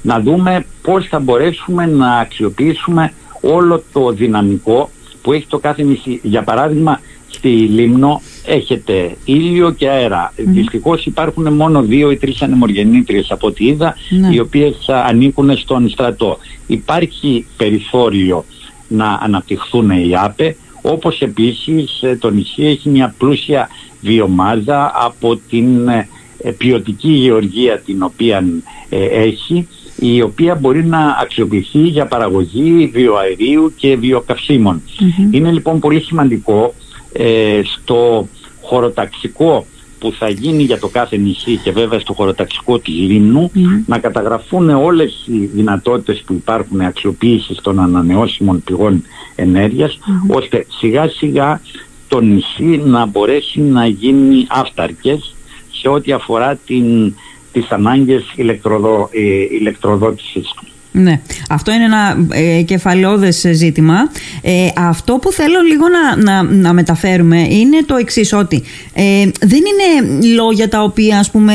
να 0.03 0.21
δούμε 0.21 0.67
πώς 0.83 1.07
θα 1.07 1.19
μπορέσουμε 1.19 1.87
να 1.87 2.15
αξιοποιήσουμε 2.19 3.13
όλο 3.41 3.83
το 3.93 4.11
δυναμικό 4.13 4.91
που 5.23 5.33
έχει 5.33 5.47
το 5.47 5.59
κάθε 5.59 5.83
νησί. 5.83 6.21
Για 6.23 6.43
παράδειγμα 6.43 7.01
στη 7.31 7.49
Λίμνο 7.49 8.21
έχετε 8.47 9.17
ήλιο 9.25 9.71
και 9.71 9.89
αέρα. 9.89 10.33
Μμμ. 10.47 10.53
Δυστυχώς 10.53 11.07
υπάρχουν 11.07 11.53
μόνο 11.53 11.83
δύο 11.83 12.11
ή 12.11 12.17
τρεις 12.17 12.43
ανεμοργεννήτριες 12.43 13.31
από 13.31 13.47
ό,τι 13.47 13.67
είδα 13.67 13.95
Ναι. 14.11 14.29
οι 14.35 14.39
οποίες 14.39 14.89
α, 14.89 15.05
ανήκουν 15.07 15.57
στον 15.57 15.89
στρατό. 15.89 16.39
Υπάρχει 16.67 17.47
περιθώριο 17.57 18.45
να 18.89 19.19
αναπτυχθούν 19.23 19.91
οι 19.91 20.13
ΑΠΕ 20.17 20.57
όπως 20.83 21.21
επίσης 21.21 22.03
ε, 22.03 22.17
το 22.21 22.31
νησί 22.31 22.65
έχει 22.65 22.89
μια 22.89 23.15
πλούσια 23.19 23.69
βιομάζα 24.01 24.93
από 24.95 25.37
την 25.49 25.89
ε, 25.89 26.09
ε, 26.39 26.51
ποιοτική 26.51 27.09
γεωργία 27.09 27.79
την 27.81 28.03
οποία 28.03 28.45
ε, 28.89 29.05
έχει 29.05 29.69
η 29.97 30.23
οποία 30.23 30.55
μπορεί 30.55 30.85
να 30.85 31.17
αξιοποιηθεί 31.21 31.79
για 31.79 32.07
παραγωγή 32.07 32.91
βιοαερίου 32.93 33.73
και 33.77 33.97
βιοκαυσίμων. 33.97 34.83
Μμμ. 35.01 35.33
Είναι 35.33 35.51
λοιπόν 35.51 35.79
πολύ 35.81 36.01
σημαντικό 36.01 36.75
ε, 37.13 37.61
στο 37.65 38.29
χωροταξικό 38.63 39.67
που 39.99 40.13
θα 40.13 40.29
γίνει 40.29 40.63
για 40.63 40.79
το 40.79 40.89
κάθε 40.89 41.17
νησί 41.17 41.57
και 41.57 41.73
βέβαια 41.73 41.99
στο 41.99 42.13
χωροταξικό 42.13 42.79
της 42.79 42.95
Λίμνου 42.95 43.51
Μμμ. 43.55 43.83
να 43.87 43.99
καταγραφούν 43.99 44.71
όλες 44.71 45.25
οι 45.27 45.45
δυνατότητες 45.47 46.23
που 46.27 46.33
υπάρχουν 46.33 46.81
αξιοποίησης 46.81 47.61
των 47.61 47.81
ανανεώσιμων 47.81 48.63
πηγών 48.63 49.05
ενέργειας 49.35 49.99
ώστε 50.29 50.67
σιγά 50.69 51.09
σιγά 51.09 51.61
το 52.09 52.21
νησί 52.21 52.83
να 52.85 53.07
μπορέσει 53.07 53.61
να 53.61 53.87
γίνει 53.87 54.47
αυταρκές 54.49 55.35
σε 55.73 55.89
ό,τι 55.89 56.13
αφορά 56.13 56.57
την, 56.67 57.15
τις 57.53 57.71
ανάγκες 57.71 58.33
ηλεκτροδο, 58.37 59.09
ε, 59.13 59.21
ηλεκτροδότησης 59.59 60.53
του. 60.57 60.67
Ναι, 60.93 61.21
αυτό 61.49 61.73
είναι 61.73 61.85
ένα 61.85 62.27
ε, 62.31 62.63
κεφαλαιόδες 62.63 63.45
ζήτημα. 63.53 64.11
Ε, 64.43 64.69
αυτό 64.77 65.13
που 65.15 65.33
θέλω 65.33 65.61
λίγο 65.69 65.85
να, 65.89 66.23
να, 66.23 66.43
να 66.43 66.73
μεταφέρουμε 66.73 67.41
είναι 67.41 67.83
το 67.87 67.97
εξής 67.97 68.33
ότι 68.33 68.63
ε, 68.95 69.03
δεν 69.41 69.61
είναι 69.61 70.27
λόγια 70.35 70.69
τα 70.69 70.83
οποία 70.83 71.19
ας 71.19 71.31
πούμε 71.31 71.55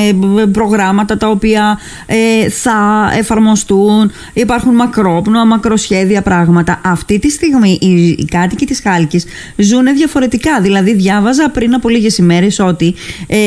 προγράμματα 0.51 1.17
τα 1.17 1.29
οποία 1.29 1.79
ε, 2.05 2.49
θα 2.49 3.09
εφαρμοστούν. 3.17 4.11
Υπάρχουν 4.33 4.75
μακρόπνοα, 4.75 5.45
μακροσχέδια 5.45 6.21
πράγματα. 6.21 6.81
Αυτή 6.83 7.19
τη 7.19 7.29
στιγμή 7.29 7.77
οι, 7.81 8.07
οι 8.07 8.25
κάτοικοι 8.25 8.65
της 8.65 8.81
Χάλκης 8.83 9.25
ζουν 9.55 9.95
διαφορετικά. 9.95 10.61
Δηλαδή 10.61 10.93
διάβαζα 10.93 11.49
πριν 11.49 11.73
από 11.73 11.89
λίγες 11.89 12.17
ημέρες 12.17 12.59
ότι 12.59 12.95
ε, 13.27 13.37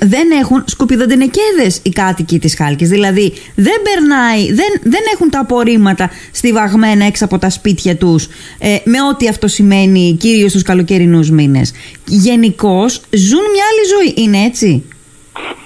δεν 0.00 0.30
έχουν 0.40 0.64
σκουπιδοντενεκέδες 0.66 1.80
οι 1.82 1.90
κάτοικοι 1.90 2.38
της 2.38 2.54
Χάλκης. 2.54 2.88
Δηλαδή 2.88 3.32
δεν 3.54 3.76
περνάει, 3.82 4.46
δεν, 4.46 4.80
δεν 4.82 5.00
έχουν 5.14 5.21
τα 5.30 5.38
απορρίμματα 5.38 6.10
στιβαγμένα 6.32 7.04
έξω 7.04 7.24
από 7.24 7.38
τα 7.38 7.50
σπίτια 7.50 7.96
τους 7.96 8.28
ε, 8.58 8.76
με 8.84 9.02
ό,τι 9.12 9.28
αυτό 9.28 9.48
σημαίνει 9.48 10.16
κυρίως 10.20 10.50
στους 10.50 10.62
καλοκαιρινούς 10.62 11.30
μήνες. 11.30 11.72
Γενικώ 12.06 12.84
ζουν 13.10 13.44
μια 13.52 13.64
άλλη 13.70 14.12
ζωή, 14.14 14.24
είναι 14.24 14.38
έτσι; 14.38 14.82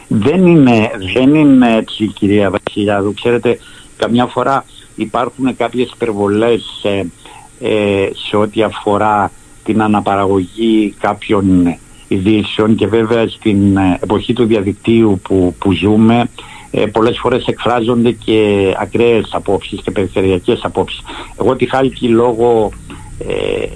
Δεν 0.09 0.47
είναι, 0.47 0.91
δεν 1.15 1.35
είναι 1.35 1.77
έτσι 1.77 2.07
κυρία 2.07 2.51
Βασιλιάδου. 2.51 3.15
Ξέρετε, 3.15 3.59
καμιά 3.97 4.27
φορά 4.27 4.65
υπάρχουν 4.95 5.57
κάποιες 5.57 5.91
υπερβολές 5.95 6.63
ε, 6.83 7.03
ε, 7.61 8.09
σε 8.29 8.37
ό,τι 8.37 8.63
αφορά 8.63 9.31
την 9.65 9.83
αναπαραγωγή 9.83 10.95
κάποιων 11.01 11.77
ειδήσεων 12.09 12.75
και 12.75 12.87
βέβαια 12.87 13.29
στην 13.29 13.77
ε, 13.77 13.99
εποχή 14.03 14.33
του 14.33 14.45
διαδικτύου 14.45 15.21
που, 15.23 15.55
που 15.59 15.73
ζούμε 15.73 16.29
ε, 16.71 16.87
πολλές 16.87 17.19
φορές 17.19 17.47
εκφράζονται 17.47 18.11
και 18.11 18.39
ακραίες 18.81 19.29
απόψεις 19.33 19.81
και 19.83 19.91
περιφερειακές 19.91 20.61
απόψεις. 20.63 21.01
Εγώ 21.41 21.57
τη 21.57 21.67
Χάλκη 21.71 22.09
λόγω 22.09 22.71
ε, 23.29 23.67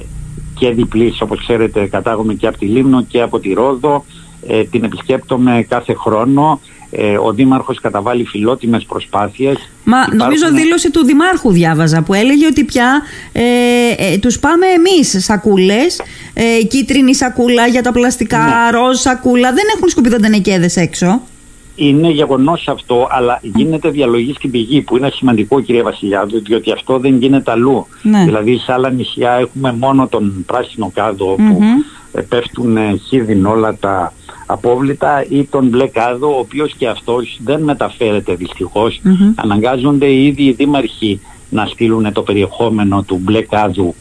και 0.58 0.70
διπλής 0.70 1.20
όπως 1.20 1.38
ξέρετε 1.38 1.86
κατάγομαι 1.86 2.34
και 2.34 2.46
από 2.46 2.58
τη 2.58 2.66
Λίμνο 2.66 3.02
και 3.02 3.20
από 3.20 3.38
τη 3.38 3.52
Ρόδο 3.52 4.04
ε, 4.46 4.64
την 4.64 4.84
επισκέπτομαι 4.84 5.66
κάθε 5.68 5.94
χρόνο 5.94 6.60
ε, 6.90 7.18
ο 7.18 7.32
Δήμαρχος 7.32 7.80
καταβάλει 7.80 8.24
φιλότιμες 8.24 8.84
προσπάθειες 8.84 9.56
Μα 9.84 9.96
Υπάρχουν- 9.98 10.16
νομίζω 10.18 10.50
δήλωση 10.52 10.90
του 10.90 11.04
Δημάρχου 11.04 11.52
διάβαζα 11.52 12.02
που 12.02 12.14
έλεγε 12.14 12.46
ότι 12.46 12.64
πια 12.64 13.02
ε, 13.32 13.42
ε, 13.96 14.18
τους 14.18 14.38
πάμε 14.38 14.66
εμείς 14.66 15.24
σακούλες, 15.24 16.00
ε, 16.34 16.62
κίτρινη 16.64 17.14
σακούλα 17.14 17.66
για 17.66 17.82
τα 17.82 17.92
πλαστικά, 17.92 18.38
Ναι. 18.38 18.78
ροζ 18.78 18.98
σακούλα, 18.98 19.52
δεν 19.52 19.64
έχουν 19.76 19.88
σκουπιδοντενεκέδες 19.88 20.76
έξω. 20.76 21.20
Είναι 21.82 22.10
γεγονός 22.10 22.68
αυτό, 22.68 23.06
αλλά 23.10 23.38
γίνεται 23.42 23.90
διαλογής 23.90 24.36
στην 24.36 24.50
πηγή 24.50 24.80
που 24.80 24.96
είναι 24.96 25.10
σημαντικό 25.10 25.60
κύριε 25.60 25.82
Βασιλιάδου, 25.82 26.42
διότι 26.42 26.72
αυτό 26.72 26.98
δεν 26.98 27.16
γίνεται 27.16 27.50
αλλού. 27.50 27.86
Ναι. 28.02 28.24
Δηλαδή 28.24 28.58
σε 28.58 28.72
άλλα 28.72 28.90
νησιά 28.90 29.32
έχουμε 29.32 29.72
μόνο 29.72 30.08
τον 30.08 30.44
πράσινο 30.46 30.90
κάδο 30.94 31.34
που 31.34 31.42
Μμμ. 31.42 31.80
ε, 32.12 32.20
πέφτουν 32.20 32.76
ε, 32.76 32.96
χίδιν 32.96 33.46
όλα 33.46 33.76
τα 33.80 34.12
απόβλητα 34.46 35.24
ή 35.28 35.44
τον 35.44 35.66
μπλε 35.66 35.86
κάδο, 35.86 36.36
ο 36.36 36.38
οποίος 36.38 36.74
και 36.74 36.88
αυτός 36.88 37.38
δεν 37.44 37.62
μεταφέρεται 37.62 38.34
δυστυχώς. 38.34 39.00
Μμμ. 39.02 39.32
Αναγκάζονται 39.34 40.06
οι 40.06 40.26
ίδιοι 40.26 40.42
οι 40.42 40.52
δήμαρχοι 40.52 41.20
να 41.50 41.66
στείλουν 41.66 42.12
το 42.12 42.22
περιεχόμενο 42.22 43.02
του 43.02 43.20
μπλε 43.22 43.42
κάδου 43.42 43.94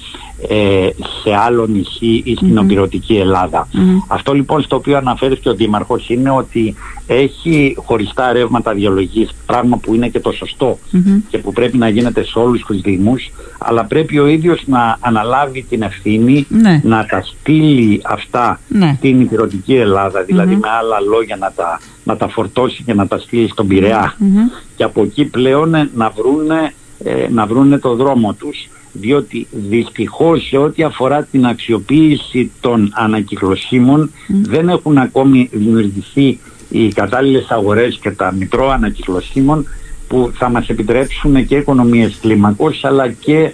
ε, 0.47 0.89
σε 1.23 1.35
άλλο 1.35 1.67
νησί 1.67 2.21
ή 2.25 2.35
στην 2.35 2.57
οπηρωτική 2.57 3.15
Ελλάδα. 3.15 3.67
Μμμ. 3.73 3.97
Αυτό 4.07 4.33
λοιπόν 4.33 4.61
στο 4.61 4.75
οποίο 4.75 4.97
αναφέρεις 4.97 5.39
και 5.39 5.49
ο 5.49 5.53
Δήμαρχος 5.55 6.09
είναι 6.09 6.31
ότι 6.31 6.75
έχει 7.07 7.75
χωριστά 7.85 8.31
ρεύματα 8.33 8.73
διαλογής, 8.73 9.29
πράγμα 9.45 9.77
που 9.77 9.93
είναι 9.93 10.07
και 10.07 10.19
το 10.19 10.31
σωστό 10.31 10.77
Μμμ. 10.91 11.19
και 11.29 11.37
που 11.37 11.53
πρέπει 11.53 11.77
να 11.77 11.89
γίνεται 11.89 12.23
σε 12.23 12.39
όλους 12.39 12.65
τους 12.65 12.81
Δήμους, 12.81 13.31
αλλά 13.57 13.85
πρέπει 13.85 14.19
ο 14.19 14.27
ίδιος 14.27 14.61
να 14.65 14.97
αναλάβει 14.99 15.65
την 15.69 15.81
ευθύνη 15.81 16.45
Ναι. 16.49 16.81
να 16.83 17.05
τα 17.05 17.21
στείλει 17.21 18.01
αυτά 18.05 18.59
Ναι. 18.67 18.93
στην 18.97 19.21
υπηρετική 19.21 19.75
Ελλάδα, 19.75 20.21
δηλαδή 20.23 20.55
με 20.55 20.67
άλλα 20.79 20.99
λόγια 20.99 21.35
να 21.35 21.51
τα, 21.55 21.79
να 22.03 22.17
τα 22.17 22.27
φορτώσει 22.27 22.83
και 22.83 22.93
να 22.93 23.07
τα 23.07 23.17
στείλει 23.19 23.49
στον 23.49 23.67
Πειραιά 23.67 24.15
Μμμ. 24.17 24.37
και 24.75 24.83
από 24.83 25.01
εκεί 25.01 25.25
πλέον 25.25 25.75
ε, 25.75 25.89
να 25.95 26.09
βρούνε, 26.09 26.73
ε, 27.03 27.27
να 27.29 27.45
βρούνε 27.45 27.77
το 27.77 27.95
δρόμο 27.95 28.33
τους 28.33 28.67
διότι 28.91 29.47
δυστυχώς 29.51 30.47
σε 30.47 30.57
ό,τι 30.57 30.83
αφορά 30.83 31.23
την 31.23 31.45
αξιοποίηση 31.45 32.51
των 32.59 32.91
ανακυκλωσίμων 32.95 34.11
δεν 34.27 34.69
έχουν 34.69 34.97
ακόμη 34.97 35.49
δημιουργηθεί 35.51 36.39
οι 36.69 36.87
κατάλληλες 36.87 37.49
αγορές 37.49 37.99
και 38.01 38.11
τα 38.11 38.33
μητρώα 38.33 38.73
ανακυκλωσίμων 38.73 39.67
που 40.07 40.31
θα 40.33 40.49
μας 40.49 40.69
επιτρέψουν 40.69 41.45
και 41.45 41.55
οικονομίες 41.55 42.17
κλίμακος 42.21 42.85
αλλά 42.85 43.11
και 43.11 43.53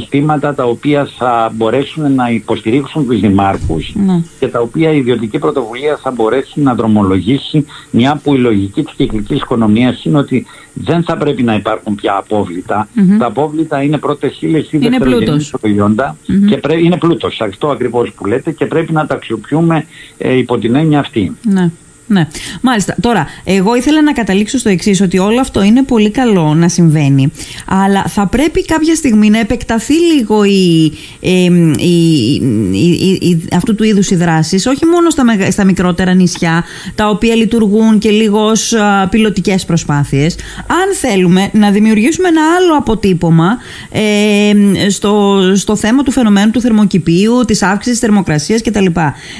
συστήματα 0.00 0.54
τα 0.54 0.64
οποία 0.64 1.08
θα 1.18 1.50
μπορέσουν 1.54 2.14
να 2.14 2.30
υποστηρίξουν 2.30 3.06
τους 3.06 3.20
δημάρχους 3.20 3.92
Ναι. 3.94 4.20
και 4.38 4.48
τα 4.48 4.60
οποία 4.60 4.90
η 4.92 4.96
ιδιωτική 4.96 5.38
πρωτοβουλία 5.38 5.98
θα 6.02 6.10
μπορέσει 6.10 6.60
να 6.60 6.74
δρομολογήσει 6.74 7.66
μια 7.90 8.20
που 8.22 8.34
η 8.34 8.38
λογική 8.38 8.82
της 8.82 8.94
κυκλικής 8.96 9.40
οικονομίας 9.40 10.04
είναι 10.04 10.18
ότι 10.18 10.46
δεν 10.74 11.02
θα 11.02 11.16
πρέπει 11.16 11.42
να 11.42 11.54
υπάρχουν 11.54 11.94
πια 11.94 12.16
απόβλητα. 12.16 12.88
Τα 13.18 13.26
απόβλητα 13.26 13.82
είναι 13.82 13.98
πρώτες 13.98 14.36
ύλες 14.40 14.64
ή 14.64 14.68
Είναι 14.72 14.88
δευτερογενείς 14.88 15.26
πλούτος. 15.50 15.54
προϊόντα 15.60 16.16
και 16.48 16.56
πρέ- 16.56 16.80
είναι 16.82 16.96
πλούτος, 16.96 17.40
αυτό 17.40 17.68
ακριβώς 17.68 18.12
που 18.12 18.26
λέτε 18.26 18.50
και 18.52 18.66
πρέπει 18.66 18.92
να 18.92 19.06
τα 19.06 19.14
αξιοποιούμε 19.14 19.86
ε, 20.18 20.36
υπό 20.36 20.58
την 20.58 20.74
έννοια 20.74 20.98
αυτή. 20.98 21.36
Ναι. 21.42 21.70
Ναι. 22.08 22.28
Μάλιστα. 22.60 22.94
Τώρα, 23.00 23.26
εγώ 23.44 23.76
ήθελα 23.76 24.02
να 24.02 24.12
καταλήξω 24.12 24.58
στο 24.58 24.68
εξής, 24.68 25.00
ότι 25.00 25.18
όλο 25.18 25.40
αυτό 25.40 25.62
είναι 25.62 25.82
πολύ 25.82 26.10
καλό 26.10 26.54
να 26.54 26.68
συμβαίνει. 26.68 27.32
Αλλά 27.66 28.04
θα 28.04 28.26
πρέπει 28.26 28.64
κάποια 28.64 28.94
στιγμή 28.94 29.30
να 29.30 29.38
επεκταθεί 29.38 29.94
λίγο 29.94 30.44
η, 30.44 30.92
ε, 31.20 31.30
η, 31.78 32.32
η, 32.72 32.90
η- 32.90 33.18
η- 33.28 33.42
αυτού 33.52 33.74
του 33.74 33.84
είδους 33.84 34.10
οι 34.10 34.14
δράσεις, 34.16 34.66
όχι 34.66 34.84
μόνο 34.86 35.10
στα, 35.10 35.24
μεγα- 35.24 35.50
στα 35.50 35.64
μικρότερα 35.64 36.14
νησιά, 36.14 36.64
τα 36.94 37.08
οποία 37.08 37.34
λειτουργούν 37.34 37.98
και 37.98 38.10
λίγο 38.10 38.44
ως 38.46 38.74
πιλωτικές 39.10 39.64
προσπάθειες. 39.64 40.34
Αν 40.66 40.94
θέλουμε 41.00 41.50
να 41.52 41.70
δημιουργήσουμε 41.70 42.28
ένα 42.28 42.42
άλλο 42.58 42.76
αποτύπωμα 42.76 43.58
ε, 43.90 44.52
στο, 44.90 45.40
στο 45.54 45.76
θέμα 45.76 46.02
του 46.02 46.10
φαινομένου 46.10 46.50
του 46.50 46.60
θερμοκηπίου, 46.60 47.44
της 47.46 47.62
αύξησης 47.62 47.98
τη 48.00 48.06
θερμοκρασίας 48.06 48.62
κτλ. 48.62 48.86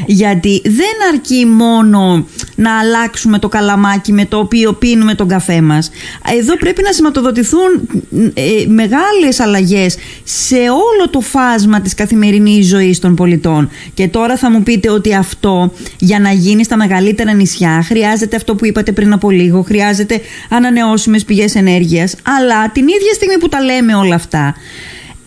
Γιατί 0.07 0.61
δεν 0.65 1.13
αρκεί 1.13 1.47
μόνο 1.47 2.27
να 2.57 2.79
αλλάξουμε 2.79 3.39
το 3.39 3.49
καλαμάκι 3.49 4.13
με 4.13 4.25
το 4.25 4.39
οποίο 4.39 4.73
πίνουμε 4.73 5.15
τον 5.15 5.29
καφέ 5.29 5.61
μας. 5.61 5.91
Εδώ 6.39 6.57
πρέπει 6.57 6.83
να 6.83 6.93
σηματοδοτηθούν 6.93 7.89
ε, 8.35 8.43
μεγάλες 8.67 9.41
αλλαγές 9.41 9.97
σε 10.25 10.57
όλο 10.57 11.09
το 11.11 11.21
φάσμα 11.21 11.81
της 11.81 11.95
καθημερινής 11.95 12.67
ζωής 12.67 12.99
των 12.99 13.15
πολιτών. 13.15 13.71
Και 13.95 14.09
τώρα 14.09 14.37
θα 14.37 14.51
μου 14.51 14.63
πείτε 14.63 14.91
ότι 14.91 15.15
αυτό 15.15 15.73
για 15.99 16.21
να 16.21 16.31
γίνει 16.31 16.65
στα 16.65 16.77
μεγαλύτερα 16.77 17.33
νησιά 17.33 17.83
χρειάζεται 17.87 18.37
αυτό 18.37 18.55
που 18.55 18.67
είπατε 18.67 18.93
πριν 18.93 19.13
από 19.13 19.31
λίγο, 19.31 19.63
χρειάζεται 19.63 20.21
ανανεώσιμες 20.49 21.25
πηγές 21.25 21.55
ενέργειας, 21.55 22.15
αλλά 22.39 22.71
την 22.71 22.83
ίδια 22.83 23.13
στιγμή 23.15 23.39
που 23.39 23.49
τα 23.49 23.61
λέμε 23.61 23.95
όλα 23.95 24.15
αυτά, 24.15 24.55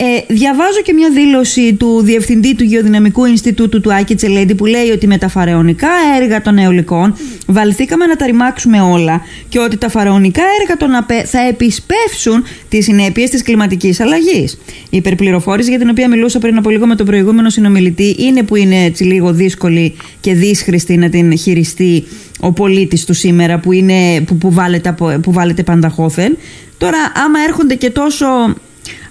ε, 0.01 0.33
διαβάζω 0.33 0.81
και 0.83 0.93
μια 0.93 1.09
δήλωση 1.11 1.73
του 1.73 2.01
Διευθυντή 2.01 2.55
του 2.55 2.63
Γεωδυναμικού 2.63 3.25
Ινστιτούτου 3.25 3.81
του 3.81 3.93
Άκη 3.93 4.15
Τσελέντη 4.15 4.55
που 4.55 4.65
λέει 4.65 4.89
ότι 4.89 5.07
με 5.07 5.17
τα 5.17 5.27
φαρεωνικά 5.27 5.87
έργα 6.21 6.41
των 6.41 6.57
αιωλικών 6.57 7.15
βαλθήκαμε 7.45 8.05
να 8.05 8.15
τα 8.15 8.25
ρημάξουμε 8.25 8.81
όλα 8.81 9.21
και 9.49 9.59
ότι 9.59 9.77
τα 9.77 9.89
φαρεωνικά 9.89 10.41
έργα 10.61 10.77
των 10.77 10.95
ΑΠΕ 10.95 11.23
θα 11.25 11.39
επισπεύσουν 11.47 12.43
τις 12.69 12.85
συνέπειες 12.85 13.29
της 13.29 13.41
κλιματικής 13.43 13.99
αλλαγής. 13.99 14.53
Η 14.89 14.97
υπερπληροφόρηση 14.97 15.69
για 15.69 15.79
την 15.79 15.89
οποία 15.89 16.09
μιλούσα 16.09 16.39
πριν 16.39 16.57
από 16.57 16.69
λίγο 16.69 16.87
με 16.87 16.95
τον 16.95 17.05
προηγούμενο 17.05 17.49
συνομιλητή 17.49 18.15
είναι 18.19 18.43
που 18.43 18.55
είναι 18.55 18.83
έτσι 18.83 19.03
λίγο 19.03 19.33
δύσκολη 19.33 19.95
και 20.19 20.33
δύσχρηστη 20.33 20.97
να 20.97 21.09
την 21.09 21.37
χειριστεί 21.37 22.03
ο 22.39 22.51
πολίτης 22.51 23.05
του 23.05 23.13
σήμερα 23.13 23.59
που, 23.59 23.71
είναι, 23.71 24.21
που, 24.21 24.37
που, 24.37 24.51
βάλετε, 24.51 24.89
από- 24.89 25.19
που 25.23 25.31
βάλετε 25.31 25.63
πανταχώθεν. 25.63 26.37
Τώρα 26.77 26.97
άμα 27.25 27.39
έρχονται 27.47 27.75
και 27.75 27.89
τόσο 27.89 28.25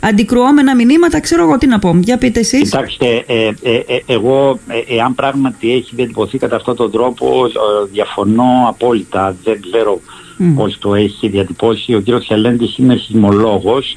αντικρουόμενα 0.00 0.74
μηνύματα, 0.74 1.20
ξέρω 1.20 1.42
εγώ 1.42 1.58
τι 1.58 1.66
να 1.66 1.78
πω. 1.78 1.98
Για 2.02 2.18
πείτε 2.18 2.40
εσείς. 2.40 2.62
Κοιτάξτε, 2.62 3.24
ε, 3.26 3.50
ε, 3.62 3.74
ε, 3.74 3.98
εγώ 4.06 4.58
ε, 4.68 4.94
εάν 4.96 5.14
πράγματι 5.14 5.72
έχει 5.72 5.94
διατυπωθεί 5.94 6.38
κατά 6.38 6.56
αυτόν 6.56 6.76
τον 6.76 6.90
τρόπο, 6.90 7.46
ε, 7.46 7.88
διαφωνώ 7.92 8.66
απόλυτα. 8.68 9.36
Δεν 9.44 9.60
ξέρω 9.70 10.00
πώς 10.54 10.78
το 10.78 10.94
έχει 10.94 11.28
διατυπώσει. 11.28 11.94
Ο 11.94 12.00
κύριος 12.00 12.24
Χελέντης 12.24 12.78
είναι 12.78 12.96
σεισμολόγος 12.96 13.96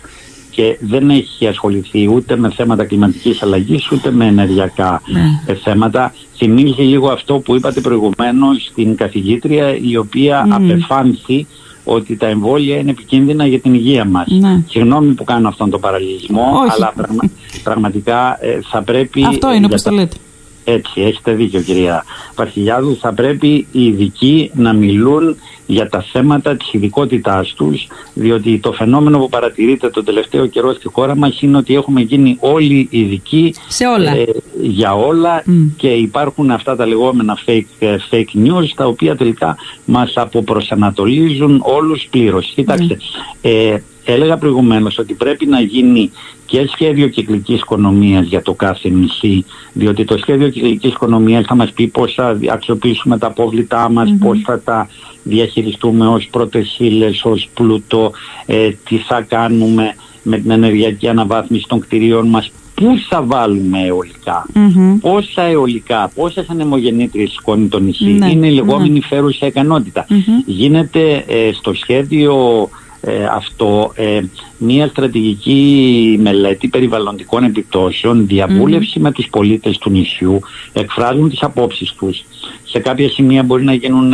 και 0.52 0.78
δεν 0.80 1.10
έχει 1.10 1.48
ασχοληθεί 1.48 2.10
ούτε 2.14 2.36
με 2.38 2.52
θέματα 2.52 2.86
κλιματικής 2.86 3.42
αλλαγής 3.44 3.92
ούτε 3.92 4.12
με 4.12 4.26
ενεργειακά 4.26 5.02
ε, 5.46 5.54
θέματα. 5.54 6.14
Θυμίζει 6.36 6.82
λίγο 6.82 7.10
αυτό 7.10 7.40
που 7.40 7.56
είπατε 7.56 7.82
προηγουμένως 7.82 8.68
στην 8.72 8.96
καθηγήτρια 8.96 9.76
η 9.82 9.98
οποία 9.98 10.48
απεφάνθη 10.50 11.48
ότι 11.94 12.16
τα 12.16 12.28
εμβόλια 12.28 12.78
είναι 12.78 12.90
επικίνδυνα 12.92 13.46
για 13.48 13.60
την 13.60 13.74
υγεία 13.74 14.06
μας. 14.06 14.28
Ναι. 14.28 14.64
Συγγνώμη 14.70 15.14
που 15.14 15.24
κάνω 15.24 15.48
αυτόν 15.48 15.70
τον 15.70 15.80
παραλληλισμό, 15.82 16.42
Όχι. 16.64 16.72
αλλά 16.72 16.94
πραγμα- 16.96 17.30
πραγματικά 17.64 18.38
ε, 18.42 18.60
θα 18.72 18.82
πρέπει... 18.82 19.26
Αυτό 19.28 19.48
ε, 19.48 19.56
είναι 19.56 19.58
για 19.60 19.68
όπως 19.68 19.82
το 19.82 19.90
τα- 19.90 19.96
λέτε. 19.96 20.16
Έτσι, 20.64 21.02
έχετε 21.02 21.34
δίκιο 21.34 21.62
κυρία 21.62 22.04
Παρχιλιάδου. 22.36 22.98
Θα 23.02 23.14
πρέπει 23.14 23.68
οι 23.72 23.86
ειδικοί 23.86 24.52
να 24.54 24.74
μιλούν 24.74 25.36
για 25.66 25.90
τα 25.90 26.06
θέματα 26.12 26.56
της 26.56 26.74
ειδικότητάς 26.74 27.54
τους, 27.54 27.88
διότι 28.14 28.60
το 28.60 28.72
φαινόμενο 28.72 29.20
που 29.20 29.30
παρατηρείται 29.30 29.90
το 29.90 30.04
τελευταίο 30.04 30.46
καιρό 30.46 30.74
στη 30.74 30.88
χώρα 30.92 31.16
μας 31.16 31.42
είναι 31.42 31.58
ότι 31.58 31.76
έχουμε 31.76 32.02
γίνει 32.02 32.38
όλοι 32.40 32.88
ειδικοί 32.92 33.54
Σε 33.68 33.86
όλα. 33.86 34.12
ε, 34.16 34.26
για 34.62 34.96
όλα 34.96 35.44
και 35.78 35.88
υπάρχουν 35.88 36.52
αυτά 36.52 36.76
τα 36.76 36.86
λεγόμενα 36.86 37.38
fake, 37.46 37.66
ε, 37.80 37.96
fake 38.12 38.38
news 38.46 38.68
τα 38.76 38.86
οποία 38.86 39.16
τελικά 39.16 39.56
μας 39.86 40.14
αποπροσανατολίζουν 40.16 41.62
όλους 41.64 42.08
πλήρως. 42.10 42.52
Κοιτάξτε, 42.56 42.98
ε, 43.42 43.78
έλεγα 44.06 44.38
προηγουμένως 44.38 44.98
ότι 44.98 45.14
πρέπει 45.14 45.46
να 45.46 45.62
γίνει 45.62 46.12
και 46.46 46.68
σχέδιο 46.72 47.08
κυκλικής 47.08 47.60
οικονομίας 47.62 48.26
για 48.26 48.42
το 48.42 48.54
κάθε 48.54 48.90
νησί, 48.90 49.46
διότι 49.74 50.06
το 50.06 50.18
σχέδιο 50.18 50.50
κυκλικής 50.50 50.92
οικονομίας 50.92 51.46
θα 51.48 51.56
μας 51.56 51.72
πει 51.72 51.88
πώς 51.88 52.14
θα 52.14 52.40
αξιοποιήσουμε 52.52 53.18
τα 53.18 53.28
απόβλητά 53.28 53.90
μας, 53.92 54.14
πώς 54.20 54.42
θα 54.46 54.62
τα 54.62 54.88
διαχειριστούμε 55.24 56.08
ως 56.08 56.28
πρώτες 56.32 56.76
ύλες, 56.80 57.26
ως 57.26 57.50
πλούτο, 57.54 58.12
ε, 58.46 58.70
τι 58.90 58.98
θα 58.98 59.22
κάνουμε 59.22 59.96
με 60.24 60.38
την 60.38 60.52
ενεργειακή 60.52 61.08
αναβάθμιση 61.08 61.66
των 61.68 61.80
κτηρίων 61.80 62.28
μας, 62.28 62.52
πού 62.76 62.88
θα 63.10 63.24
βάλουμε 63.24 63.80
αιωλικά, 63.86 64.46
Μμμ. 64.54 64.98
πόσα 65.00 65.42
αιωλικά, 65.42 66.12
πόσες 66.16 66.50
ανεμογεννήτριες 66.50 67.32
σηκώνει 67.32 67.68
το 67.68 67.80
νησί. 67.80 68.06
Ναι, 68.06 68.32
Είναι 68.32 68.48
η 68.48 68.52
λεγόμενη 68.52 69.02
φέρουσα 69.02 69.46
ικανότητα. 69.46 70.06
Γίνεται 70.46 71.24
ε, 71.28 71.52
στο 71.54 71.74
σχέδιο 71.74 72.70
ε, 73.02 73.26
αυτό 73.26 73.92
ε, 73.96 74.20
μια 74.58 74.88
στρατηγική 74.88 76.18
μελέτη 76.22 76.68
περιβαλλοντικών 76.68 77.44
επιπτώσεων, 77.44 78.28
διαβούλευση 78.28 79.00
με 79.00 79.12
τους 79.12 79.28
πολίτες 79.30 79.78
του 79.78 79.90
νησιού, 79.90 80.40
εκφράζουν 80.74 81.30
τις 81.30 81.44
απόψεις 81.44 81.94
τους. 81.94 82.24
Σε 82.64 82.80
κάποια 82.80 83.10
σημεία 83.10 83.44
μπορεί 83.44 83.64
να 83.64 83.74
γίνουν 83.74 84.14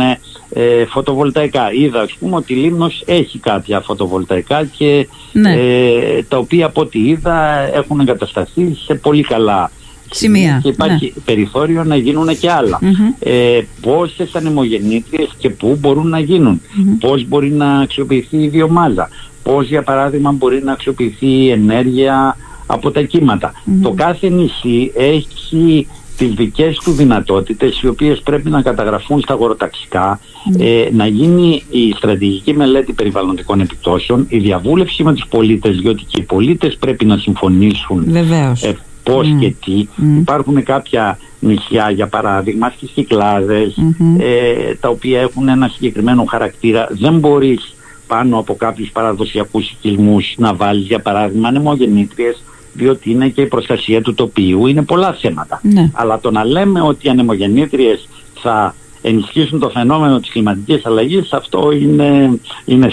ε, 0.50 0.84
φωτοβολταϊκά. 0.84 1.72
Είδα 1.72 2.00
ας 2.00 2.14
πούμε 2.20 2.36
ότι 2.36 2.52
η 2.52 2.56
Λίμνος 2.56 3.02
έχει 3.06 3.38
κάποια 3.38 3.80
φωτοβολταϊκά 3.80 4.64
και 4.64 5.08
Ναι. 5.32 5.52
ε, 5.52 6.22
τα 6.28 6.36
οποία 6.38 6.66
από 6.66 6.80
ό,τι 6.80 7.08
είδα 7.08 7.58
έχουν 7.74 8.00
εγκατασταθεί 8.00 8.76
σε 8.84 8.94
πολύ 8.94 9.22
καλά 9.22 9.70
Σημεία, 10.10 10.60
και 10.62 10.68
υπάρχει 10.68 11.14
περιθώριο 11.24 11.84
να 11.84 11.96
γίνουν 11.96 12.38
και 12.38 12.50
άλλα. 12.50 12.80
Ε, 13.18 13.60
πόσες 13.80 14.34
ανεμογεννήτριες 14.34 15.30
και 15.38 15.50
πού 15.50 15.76
μπορούν 15.80 16.08
να 16.08 16.18
γίνουν. 16.18 16.60
Πώς 17.00 17.28
μπορεί 17.28 17.50
να 17.50 17.78
αξιοποιηθεί 17.78 18.36
η 18.42 18.48
βιομάζα. 18.48 19.08
Πώς 19.42 19.68
για 19.68 19.82
παράδειγμα 19.82 20.32
μπορεί 20.32 20.62
να 20.64 20.72
αξιοποιηθεί 20.72 21.26
η 21.26 21.50
ενέργεια 21.50 22.36
από 22.66 22.90
τα 22.90 23.02
κυματα 23.02 23.52
Το 23.82 23.90
κάθε 23.90 24.28
νησί 24.28 24.92
έχει 24.94 25.86
τις 26.18 26.34
δικές 26.34 26.78
του 26.84 26.92
δυνατότητες 26.92 27.80
οι 27.82 27.86
οποίες 27.88 28.20
πρέπει 28.20 28.50
να 28.50 28.62
καταγραφούν 28.62 29.20
στα 29.20 29.32
αγοροταξικά 29.32 30.20
ε, 30.58 30.88
να 30.92 31.06
γίνει 31.06 31.62
η 31.70 31.92
στρατηγική 31.96 32.54
μελέτη 32.54 32.92
περιβαλλοντικών 32.92 33.60
επιπτώσεων 33.60 34.26
η 34.28 34.38
διαβούλευση 34.38 35.02
με 35.02 35.14
τους 35.14 35.26
πολίτες 35.28 35.76
διότι 35.76 36.04
και 36.04 36.20
οι 36.20 36.22
πολίτες 36.24 36.76
πρέπει 36.76 37.04
να 37.04 37.16
συμφωνήσουν 37.16 38.04
Βεβαίως. 38.08 38.62
ε, 38.62 38.76
πώς 39.12 39.28
και 39.40 39.54
τι. 39.64 39.86
Υπάρχουν 40.18 40.62
κάποια 40.62 41.18
νησιά, 41.40 41.90
για 41.90 42.06
παράδειγμα, 42.06 42.72
στις 42.76 42.90
κυκλαδες 42.90 43.76
ε, 44.18 44.74
τα 44.74 44.88
οποία 44.88 45.20
έχουν 45.20 45.48
ένα 45.48 45.68
συγκεκριμένο 45.68 46.24
χαρακτήρα. 46.24 46.88
Δεν 46.90 47.18
μπορείς 47.18 47.74
πάνω 48.06 48.38
από 48.38 48.54
κάποιους 48.54 48.90
παραδοσιακούς 48.90 49.70
οικισμούς 49.70 50.34
να 50.36 50.54
βάλεις, 50.54 50.86
για 50.86 51.00
παράδειγμα, 51.00 51.48
ανεμογεννήτριες, 51.48 52.42
διότι 52.72 53.10
είναι 53.10 53.28
και 53.28 53.40
η 53.40 53.46
προστασία 53.46 54.02
του 54.02 54.14
τοπίου, 54.14 54.66
είναι 54.66 54.82
πολλά 54.82 55.12
θέματα. 55.12 55.60
Ναι. 55.62 55.90
Αλλά 55.92 56.20
το 56.20 56.30
να 56.30 56.44
λέμε 56.44 56.80
ότι 56.80 57.06
οι 57.06 57.10
ανεμογεννήτριες 57.10 58.08
θα 58.34 58.74
ενισχύσουν 59.02 59.58
το 59.58 59.68
φαινόμενο 59.68 60.20
της 60.20 60.30
κλιματικής 60.30 60.86
αλλαγής, 60.86 61.32
αυτό 61.32 61.70
είναι, 61.72 62.38
είναι 62.64 62.88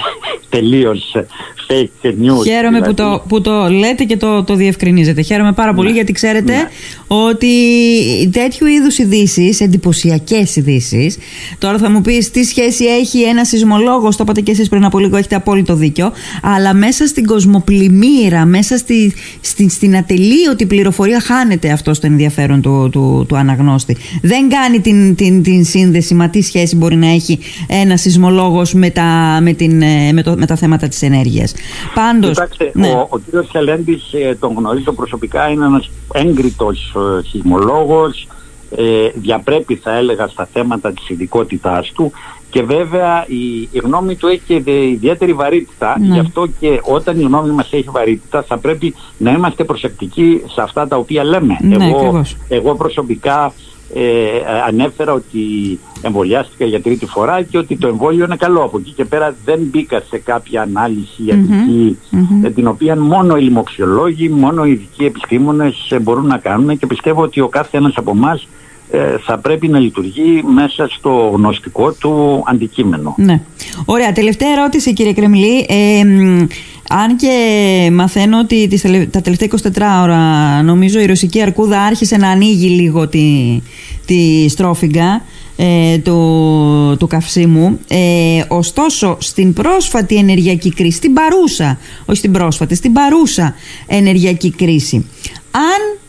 τελείως 0.56 1.16
fake 1.68 2.08
news. 2.08 2.46
Χαίρομαι 2.46 2.82
που, 2.82 2.94
το, 2.94 3.24
που 3.28 3.42
το 3.42 3.70
λέτε 3.70 4.04
και 4.04 4.18
το, 4.18 4.44
το 4.44 4.56
διευκρινίζετε. 4.56 5.22
Χαίρομαι 5.22 5.52
πάρα 5.52 5.74
πολύ 5.74 5.92
γιατί 5.92 6.12
ξέρετε 6.12 6.54
ότι 7.08 7.48
τέτοιου 8.32 8.68
είδους 8.68 8.98
ειδήσεις, 8.98 9.62
εντυπωσιακές 9.62 10.56
ειδήσεις, 10.56 11.18
τώρα 11.58 11.78
θα 11.78 11.90
μου 11.90 12.02
πεις 12.02 12.32
τι 12.32 12.44
σχέση 12.44 12.86
έχει 12.86 13.22
ένα 13.22 13.46
σεισμολόγος, 13.46 14.16
το 14.16 14.24
είπατε 14.24 14.42
και 14.42 14.52
εσείς 14.52 14.70
πριν 14.70 14.86
από 14.86 15.00
λίγο, 15.00 15.18
έχετε 15.18 15.36
απόλυτο 15.36 15.76
δίκιο, 15.76 16.12
αλλά 16.42 16.74
μέσα 16.74 17.08
στην 17.08 17.26
κοσμοπλημμύρα, 17.26 18.46
μέσα 18.46 18.78
στη, 18.78 19.14
στη, 19.42 19.70
στην 19.70 19.98
ατελείωτη 19.98 20.66
πληροφορία 20.66 21.20
χάνεται 21.20 21.72
αυτό 21.72 21.92
το 21.92 22.00
ενδιαφέρον 22.02 22.62
του, 22.62 22.90
του, 22.92 23.26
του 23.28 23.38
αναγνώστη. 23.38 23.98
Δεν 24.22 24.50
κάνει 24.50 24.80
την, 24.80 25.16
την, 25.16 25.44
την 25.44 25.66
σύνδεση, 25.66 26.14
μα 26.14 26.30
τι 26.30 26.42
σχέση 26.42 26.76
μπορεί 26.76 26.96
να 26.96 27.08
έχει 27.08 27.40
ένα 27.68 27.98
σεισμολόγος 27.98 28.74
με, 28.74 28.90
τα, 28.90 29.40
με, 29.42 29.54
την, 29.54 29.82
ε, 29.82 30.12
με, 30.14 30.22
το, 30.22 30.36
με 30.46 30.52
τα 30.54 30.56
θέματα 30.56 30.88
της 30.88 31.02
ενέργειας. 31.02 31.54
Πάντως. 31.94 32.38
Ναι. 32.74 32.88
Ο, 32.88 33.08
ο 33.10 33.18
κ. 33.18 33.46
Σελέντη 33.52 34.00
ε, 34.12 34.36
τον 34.36 34.54
γνωρίζω 34.58 34.92
προσωπικά, 34.92 35.50
είναι 35.50 35.66
ένας 35.66 35.90
έγκριτος 36.14 36.96
ε, 36.96 37.28
σεισμολόγος. 37.28 38.28
Ε, 38.78 39.10
διαπρέπει 39.16 39.76
θα 39.76 39.96
έλεγα 39.98 40.28
στα 40.28 40.48
θέματα 40.54 40.92
της 40.92 41.10
ειδικότητάς 41.10 41.92
του 41.92 42.12
και 42.50 42.64
βέβαια 42.64 43.26
η, 43.28 43.62
η 43.72 43.80
γνώμη 43.84 44.16
του 44.16 44.28
έχει 44.28 44.62
και 44.62 44.88
ιδιαίτερη 44.88 45.34
βαρύτητα 45.34 46.00
ναι. 46.00 46.14
γι' 46.14 46.20
αυτό 46.20 46.48
και 46.60 46.80
όταν 46.84 47.20
η 47.20 47.24
γνώμη 47.24 47.52
μας 47.52 47.74
έχει 47.74 47.90
βαρύτητα 47.92 48.44
θα 48.44 48.58
πρέπει 48.58 48.96
να 49.18 49.32
είμαστε 49.32 49.64
προσεκτικοί 49.64 50.42
σε 50.54 50.62
αυτά 50.62 50.88
τα 50.88 50.96
οποία 50.96 51.24
λέμε 51.24 51.58
ναι, 51.62 51.86
εγώ, 51.86 52.22
εγώ 52.48 52.76
προσωπικά 52.76 53.54
ε, 53.94 54.02
ανέφερα 54.68 55.14
ότι 55.14 55.40
εμβολιάστηκα 56.02 56.66
για 56.66 56.82
τρίτη 56.82 57.06
φορά 57.06 57.42
και 57.42 57.58
ότι 57.58 57.78
το 57.78 57.88
εμβόλιο 57.88 58.26
είναι 58.26 58.36
καλό. 58.36 58.62
Από 58.62 58.78
εκεί 58.78 58.92
και 58.92 59.06
πέρα 59.06 59.36
δεν 59.46 59.60
μπήκα 59.62 60.04
σε 60.10 60.18
κάποια 60.18 60.62
ανάλυση 60.62 61.24
ιατρική 61.26 61.98
mm-hmm. 62.12 62.52
την 62.56 62.68
οποία 62.68 63.02
μόνο 63.02 63.38
οι 63.38 63.42
λοιμοξιολόγοι, 63.42 64.30
μόνο 64.30 64.66
οι 64.66 64.72
ειδικοί 64.72 65.06
επιστήμονες 65.06 65.94
μπορούν 66.02 66.26
να 66.26 66.38
κάνουν 66.38 66.78
και 66.78 66.88
πιστεύω 66.88 67.22
ότι 67.22 67.40
ο 67.40 67.48
κάθε 67.48 67.78
ένας 67.78 67.94
από 67.96 68.12
εμάς 68.12 68.48
ε, 68.92 69.18
θα 69.20 69.38
πρέπει 69.38 69.68
να 69.68 69.80
λειτουργεί 69.80 70.44
μέσα 70.54 70.88
στο 70.90 71.32
γνωστικό 71.36 71.92
του 71.92 72.44
αντικείμενο. 72.48 73.16
Ναι. 73.18 73.42
Ωραία. 73.86 74.12
Τελευταία 74.12 74.50
ερώτηση 74.52 74.94
κύριε 74.94 75.14
Κρεμλή. 75.14 75.66
Ε, 75.70 76.04
αν 76.98 77.16
και 77.16 77.90
μαθαίνω 77.94 78.40
ότι 78.40 78.68
τις, 78.68 78.82
τα 79.12 79.22
τελευταία 79.22 79.48
24 79.52 80.04
ώρα 80.04 80.62
νομίζω 80.62 81.00
η 81.00 81.06
ρωσική 81.06 81.42
αρκούδα 81.42 81.82
άρχισε 81.82 82.18
να 82.18 82.30
ανοίγει 82.30 82.68
λίγο 82.68 83.08
τη, 83.08 83.60
τη 84.06 84.50
στρόφιγγα 84.50 85.22
ε, 85.56 85.98
του, 85.98 86.96
του 87.00 87.08
καυσίμου. 87.08 87.80
Ε, 87.88 88.44
ωστόσο, 88.48 89.18
στην 89.20 89.54
πρόσφατη 89.54 90.16
ενεργειακή 90.16 90.74
κρίση, 90.74 90.98
στην 90.98 91.14
παρούσα, 91.14 91.78
όχι 92.06 92.18
στην 92.18 92.32
πρόσφατη, 92.32 92.76
στην 92.76 92.94
παρούσα 92.94 93.56
ενεργειακή 93.88 94.52
κρίση, 94.52 95.06
αν 95.52 96.00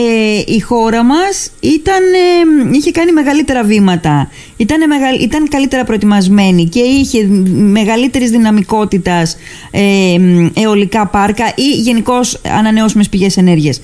ε, 0.00 0.42
η 0.46 0.60
χώρα 0.60 1.02
μας 1.02 1.50
ήταν, 1.60 2.02
ε, 2.02 2.76
είχε 2.76 2.90
κάνει 2.90 3.12
μεγαλύτερα 3.12 3.64
βήματα, 3.64 4.30
ήταν, 4.56 4.80
ήταν 5.20 5.48
καλύτερα 5.48 5.84
προετοιμασμένη 5.84 6.64
και 6.64 6.80
είχε 6.80 7.26
μεγαλύτερης 7.54 8.30
δυναμικότητας 8.30 9.36
ε, 9.70 9.80
αιωλικά 10.54 11.06
πάρκα 11.06 11.52
ή 11.56 11.70
γενικώς 11.70 12.40
ανανεώσιμες 12.58 13.08
πηγές 13.08 13.36
ενέργειας. 13.36 13.80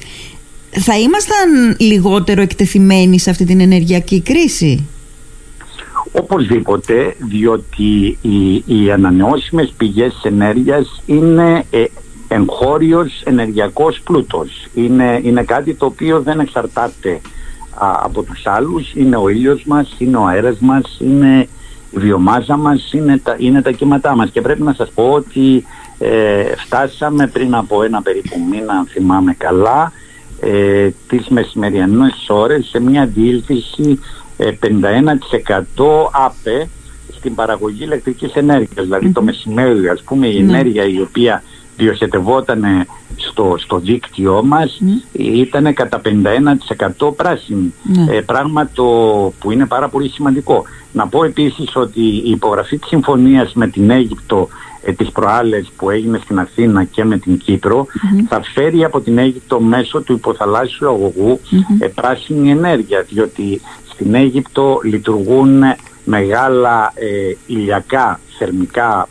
Θα 0.71 0.99
ήμασταν 0.99 1.77
λιγότερο 1.79 2.43
εκτεθειμένοι 2.43 3.19
σε 3.19 3.31
αυτή 3.31 3.45
την 3.45 3.61
ενεργειακή 3.61 4.21
κρίση; 4.21 4.89
Οπωσδήποτε, 6.13 7.17
διότι 7.19 8.19
οι, 8.23 8.55
οι 8.67 8.91
ανανεώσιμες 8.93 9.73
πηγές 9.77 10.21
ενέργειας 10.23 11.03
είναι 11.07 11.65
ε, 11.71 11.85
εγχώριος 12.29 13.23
ενεργειακός 13.25 14.01
πλούτος. 14.01 14.67
Είναι, 14.75 15.21
είναι 15.23 15.43
κάτι 15.43 15.75
το 15.75 15.87
οποίο 15.87 16.21
δεν 16.21 16.41
εξαρτάται 16.41 17.21
από 18.03 18.23
τους 18.23 18.47
άλλους. 18.47 18.93
Είναι 18.95 19.17
ο 19.17 19.29
ήλιος 19.29 19.65
μας, 19.65 19.95
είναι 19.99 20.17
ο 20.17 20.27
αέρας 20.27 20.59
μας, 20.61 20.97
είναι 21.01 21.49
η 21.91 21.99
βιομάζα 21.99 22.57
μας, 22.57 22.93
είναι 22.93 23.19
τα, 23.19 23.37
είναι 23.39 23.63
τα 23.63 23.71
κύματά 23.71 24.17
μας. 24.17 24.31
Και 24.31 24.41
πρέπει 24.41 24.63
να 24.63 24.73
σας 24.73 24.91
πω 24.95 25.13
ότι 25.13 25.65
ε, 25.99 26.45
φτάσαμε 26.57 27.27
πριν 27.27 27.55
από 27.55 27.83
ένα 27.83 28.03
περίπου 28.03 28.41
μήνα, 28.51 28.73
αν 28.73 28.87
θυμάμαι 28.87 29.35
καλά, 29.39 29.93
ε, 30.41 30.89
τις 31.09 31.29
μεσημεριανές 31.29 32.27
ώρες 32.29 32.67
σε 32.67 32.81
μια 32.81 33.07
διήλθηση 33.07 33.99
ε, 34.37 34.51
51% 34.63 34.67
ΑΠΕ 36.13 36.69
στην 37.17 37.35
παραγωγή 37.35 37.85
ηλεκτρικής 37.85 38.33
ενέργειας. 38.33 38.85
Δηλαδή 38.85 39.13
το 39.13 39.23
μεσημέρι, 39.23 39.89
ας 39.89 40.03
πούμε, 40.03 40.27
η 40.27 40.43
ναι. 40.43 40.53
ενέργεια 40.53 40.85
η 40.85 41.01
οποία 41.01 41.43
διοχετευόταν 41.77 42.87
στο, 43.17 43.55
στο 43.59 43.79
δίκτυό 43.79 44.43
μας 44.45 44.81
mm. 44.81 45.19
ήταν 45.19 45.75
κατά 45.75 46.01
51% 46.99 47.17
πράσινη. 47.17 47.75
Ναι. 47.83 48.17
Ε, 48.17 48.21
πράγμα 48.21 48.69
το 48.75 48.85
που 49.41 49.51
είναι 49.51 49.67
πάρα 49.67 49.89
πολύ 49.89 50.09
σημαντικό. 50.09 50.65
Να 50.93 51.07
πω 51.09 51.25
επίσης 51.25 51.77
ότι 51.77 52.01
η 52.01 52.31
υπογραφή 52.31 52.79
της 52.79 52.89
συμφωνίας 52.89 53.53
με 53.55 53.69
την 53.69 53.91
Αίγυπτο 53.91 54.49
ε, 54.83 54.93
τις 54.93 55.11
προάλλες 55.11 55.73
που 55.77 55.91
έγινε 55.91 56.21
στην 56.25 56.39
Αθήνα 56.39 56.85
και 56.85 57.05
με 57.05 57.19
την 57.19 57.39
Κύπρο 57.39 57.87
θα 58.29 58.43
φέρει 58.55 58.85
από 58.85 59.01
την 59.01 59.19
Αίγυπτο 59.19 59.61
μέσω 59.61 60.03
του 60.03 60.13
υποθαλάσσιου 60.13 60.89
αγωγού 60.89 61.41
ε, 61.79 61.87
πράσινη 61.87 62.51
ενέργεια 62.51 63.03
διότι 63.09 63.61
στην 63.93 64.15
Αίγυπτο 64.15 64.81
λειτουργούν 64.83 65.63
μεγάλα 66.05 66.93
ε, 66.95 67.37
ηλιακά 67.47 68.21
θερμικά 68.39 69.09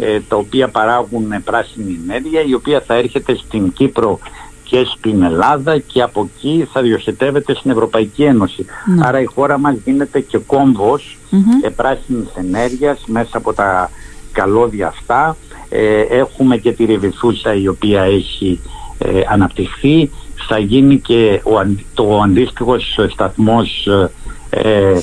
ε, 0.00 0.20
τα 0.20 0.36
οποία 0.36 0.68
παράγουν 0.68 1.42
πράσινη 1.44 2.00
ενέργεια 2.02 2.42
η 2.42 2.54
οποία 2.54 2.80
θα 2.80 2.94
έρχεται 2.94 3.36
στην 3.36 3.72
Κύπρο 3.72 4.18
και 4.64 4.84
στην 4.96 5.22
Ελλάδα 5.22 5.78
και 5.78 6.02
από 6.02 6.30
εκεί 6.34 6.68
θα 6.72 6.82
διοχετεύεται 6.82 7.54
στην 7.54 7.70
Ευρωπαϊκή 7.70 8.22
Ένωση. 8.22 8.66
Ναι. 8.86 9.06
Άρα 9.06 9.20
η 9.20 9.24
χώρα 9.24 9.58
μας 9.58 9.74
γίνεται 9.84 10.20
και 10.20 10.38
κόμβος 10.38 11.18
mm-hmm. 11.32 11.70
πράσινης 11.76 12.28
ενέργειας 12.34 13.04
μέσα 13.06 13.36
από 13.36 13.52
τα 13.52 13.90
καλώδια 14.32 14.86
αυτά. 14.86 15.36
Ε, 15.68 16.00
έχουμε 16.00 16.56
και 16.56 16.72
τη 16.72 16.84
Ρεβιθούσα 16.84 17.54
η 17.54 17.68
οποία 17.68 18.02
έχει 18.02 18.60
ε, 18.98 19.20
αναπτυχθεί. 19.28 20.10
Θα 20.48 20.58
γίνει 20.58 20.98
και 21.00 21.40
ο, 21.44 21.76
το 21.94 22.20
αντίστοιχος 22.24 22.98
σταθμός 23.10 23.88
ε, 24.50 25.00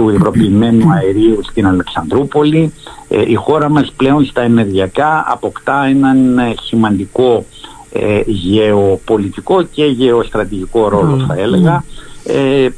του 0.00 0.08
υγροποιημένου 0.08 0.92
αερίου 0.92 1.40
στην 1.42 1.66
Αλεξανδρούπολη. 1.66 2.72
Ε, 3.08 3.30
η 3.30 3.34
χώρα 3.34 3.68
μας 3.68 3.92
πλέον 3.96 4.24
στα 4.24 4.42
ενεργειακά 4.42 5.24
αποκτά 5.28 5.84
έναν 5.84 6.38
ε, 6.38 6.54
σημαντικό 6.62 7.44
ε, 7.92 8.20
γεωπολιτικό 8.26 9.62
και 9.62 9.84
γεωστρατηγικό 9.84 10.88
ρόλο 10.88 11.24
θα 11.28 11.34
έλεγα. 11.34 11.84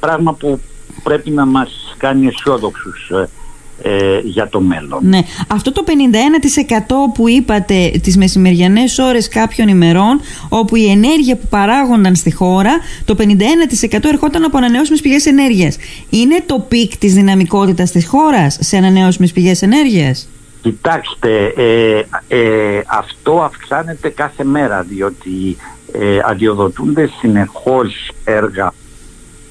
πράγμα 0.00 0.32
που 0.32 0.60
πρέπει 1.02 1.30
να 1.30 1.44
μας 1.46 1.94
κάνει 1.96 2.26
αισιόδοξους 2.26 3.12
ε, 3.82 4.20
για 4.24 4.48
το 4.48 4.60
μέλλον. 4.60 5.00
Ναι. 5.02 5.18
Αυτό 5.48 5.72
το 5.72 5.84
51% 5.86 5.90
που 7.14 7.28
είπατε 7.28 7.90
τις 8.02 8.16
μεσημεριανές 8.16 8.98
ώρες 8.98 9.28
κάποιων 9.28 9.68
ημερών 9.68 10.20
όπου 10.48 10.76
η 10.76 10.90
ενέργεια 10.90 11.36
που 11.36 11.46
παράγονταν 11.50 12.14
στη 12.14 12.32
χώρα 12.32 12.78
το 13.04 13.16
51% 13.18 14.04
ερχόταν 14.04 14.44
από 14.44 14.56
ανανεώσιμες 14.56 15.00
πηγές 15.00 15.26
ενέργειας. 15.26 15.76
Είναι 16.10 16.42
το 16.46 16.58
peak 16.58 16.96
της 16.96 17.14
δυναμικότητας 17.14 17.90
της 17.90 18.06
χώρας 18.06 18.58
σε 18.60 18.76
ανανεώσιμες 18.76 19.32
πηγές 19.32 19.62
ενέργειας; 19.62 20.28
Κοιτάξτε, 20.62 21.52
ε, 21.56 22.02
ε, 22.28 22.82
αυτό 22.86 23.42
αυξάνεται 23.42 24.08
κάθε 24.08 24.44
μέρα 24.44 24.82
διότι 24.82 25.56
ε, 25.92 26.18
αδειοδοτούνται 26.24 27.10
συνεχώς 27.20 28.10
έργα 28.24 28.72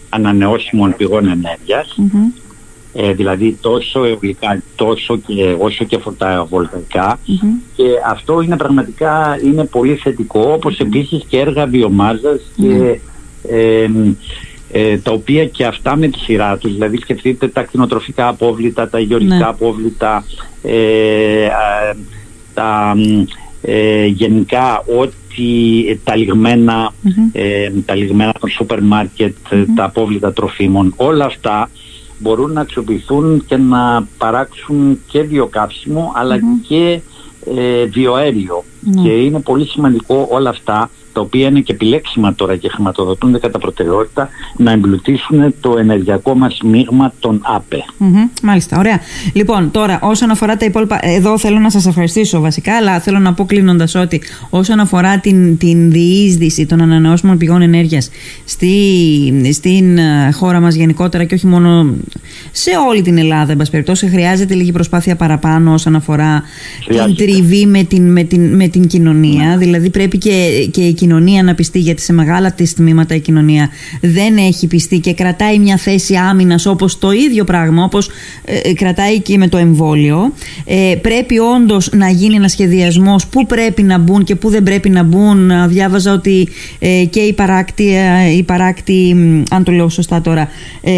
ανανεώσιμων 0.09 0.95
πηγών 0.95 1.27
ε, 2.93 3.13
δηλαδή 3.13 3.57
τόσο 3.61 4.03
αιωλικά 4.03 4.61
τόσο 4.75 5.17
και, 5.17 5.55
όσο 5.59 5.85
και 5.85 5.97
φωτοβολταϊκά 5.97 7.19
και 7.75 7.85
αυτό 8.07 8.41
είναι 8.41 8.57
πραγματικά 8.57 9.39
είναι 9.43 9.65
πολύ 9.65 9.95
θετικό 9.95 10.51
όπως 10.53 10.79
επίσης 10.79 11.23
και 11.27 11.39
έργα 11.39 11.65
βιομάζας 11.65 12.41
και 12.55 12.99
ε, 13.49 13.89
ε, 14.71 14.97
τα 14.97 15.11
οποία 15.11 15.45
και 15.45 15.65
αυτά 15.65 15.95
με 15.95 16.07
τη 16.07 16.19
σειρά 16.19 16.57
τους. 16.57 16.73
Δηλαδή 16.73 16.97
σκεφτείτε 16.97 17.47
τα 17.47 17.63
κτηνοτροφικά 17.63 18.27
απόβλητα, 18.27 18.89
τα 18.89 18.99
γεωργικά 18.99 19.35
ναι. 19.35 19.45
απόβλητα 19.45 20.23
ε, 20.61 21.47
τα 22.53 22.95
γενικά 24.07 24.83
ό,τι 24.99 25.97
τα 26.03 26.15
λιγμένα, 26.15 26.93
τα 27.85 27.95
λιγμένα 27.95 28.33
των 28.39 28.49
σούπερ 28.49 28.81
μάρκετ, 28.81 29.35
τα 29.75 29.83
απόβλητα 29.83 30.33
τροφίμων, 30.33 30.93
όλα 30.97 31.25
αυτά 31.25 31.69
μπορούν 32.21 32.51
να 32.51 32.61
αξιοποιηθούν 32.61 33.45
και 33.45 33.57
να 33.57 34.07
παράξουν 34.17 34.99
και 35.07 35.21
βιοκαύσιμο 35.21 36.11
και 36.67 37.01
ε, 37.55 37.85
βιοαέριο. 37.85 38.63
Ναι. 38.79 39.01
Και 39.01 39.09
είναι 39.09 39.39
πολύ 39.39 39.65
σημαντικό 39.65 40.27
όλα 40.29 40.49
αυτά 40.49 40.89
τα 41.13 41.21
οποία 41.21 41.47
είναι 41.47 41.59
και 41.59 41.73
επιλέξιμα 41.73 42.35
τώρα 42.35 42.55
και 42.55 42.69
χρηματοδοτούνται 42.69 43.39
κατά 43.39 43.59
προτεραιότητα, 43.59 44.29
να 44.57 44.71
εμπλουτίσουν 44.71 45.53
το 45.59 45.77
ενεργειακό 45.77 46.35
μας 46.35 46.59
μείγμα 46.63 47.13
των 47.19 47.41
ΑΠΕ. 47.43 47.85
μάλιστα, 48.43 48.77
ωραία. 48.77 48.99
Λοιπόν, 49.33 49.71
τώρα 49.71 49.99
όσον 50.01 50.29
αφορά 50.29 50.57
τα 50.57 50.65
υπόλοιπα, 50.65 50.99
εδώ 51.01 51.37
θέλω 51.37 51.59
να 51.59 51.69
σας 51.69 51.85
ευχαριστήσω 51.85 52.39
βασικά, 52.39 52.75
αλλά 52.75 52.99
θέλω 52.99 53.19
να 53.19 53.33
πω 53.33 53.45
κλείνοντας 53.45 53.95
ότι 53.95 54.21
όσον 54.49 54.79
αφορά 54.79 55.19
την, 55.19 55.57
την 55.57 55.91
διείσδυση 55.91 56.65
των 56.65 56.81
ανανεώσιμων 56.81 57.37
πηγών 57.37 57.61
ενέργειας 57.61 58.09
στη, 58.45 58.73
στην 59.53 59.97
ε, 59.97 60.31
χώρα 60.31 60.59
μας 60.59 60.75
γενικότερα 60.75 61.23
και 61.23 61.33
όχι 61.33 61.47
μόνο 61.47 61.95
σε 62.51 62.71
όλη 62.89 63.01
την 63.01 63.17
Ελλάδα, 63.17 63.51
εν 63.51 63.57
περιπτώσει, 63.71 64.07
χρειάζεται 64.07 64.53
λίγη 64.53 64.71
προσπάθεια 64.71 65.15
παραπάνω 65.15 65.73
όσον 65.73 65.95
αφορά 65.95 66.43
την 66.87 67.15
τριβή 67.15 67.65
με 67.65 67.83
την, 67.83 68.11
με 68.11 68.23
την, 68.23 68.55
με 68.55 68.67
την 68.67 68.87
κοινωνία. 68.87 69.47
Ναι. 69.47 69.57
Δηλαδή 69.57 69.89
πρέπει 69.89 70.17
και, 70.17 70.67
και 70.71 70.81
η 70.81 70.93
κοινωνία 71.01 71.43
να 71.43 71.55
πιστεί, 71.55 71.79
γιατί 71.79 72.01
σε 72.01 72.13
μεγάλα 72.13 72.51
της 72.51 72.73
τμήματα 72.73 73.15
η 73.15 73.19
κοινωνία 73.19 73.69
δεν 74.01 74.37
έχει 74.37 74.67
πιστεί 74.67 74.99
και 74.99 75.13
κρατάει 75.13 75.59
μια 75.59 75.77
θέση 75.77 76.15
άμυνας 76.15 76.65
όπως 76.65 76.99
το 76.99 77.11
ίδιο 77.11 77.43
πράγμα, 77.43 77.83
όπως 77.83 78.09
ε, 78.45 78.57
ε, 78.57 78.73
κρατάει 78.73 79.19
και 79.19 79.37
με 79.37 79.47
το 79.47 79.57
εμβόλιο. 79.57 80.33
Ε, 80.65 80.95
πρέπει 81.01 81.39
όντως 81.39 81.89
να 81.91 82.09
γίνει 82.09 82.35
ένα 82.35 82.47
σχεδιασμός 82.47 83.27
πού 83.27 83.45
πρέπει 83.45 83.83
να 83.83 83.97
μπουν 83.97 84.23
και 84.23 84.35
πού 84.35 84.49
δεν 84.49 84.63
πρέπει 84.63 84.89
να 84.89 85.03
μπουν. 85.03 85.51
Διάβαζα 85.67 86.13
ότι 86.13 86.47
ε, 86.79 87.05
και 87.09 87.19
η 87.19 87.33
παράκτη, 87.33 87.95
η 88.37 88.43
παράκτη, 88.43 89.15
αν 89.49 89.63
το 89.63 89.71
λέω 89.71 89.89
σωστά 89.89 90.21
τώρα, 90.21 90.49
ε, 90.81 90.91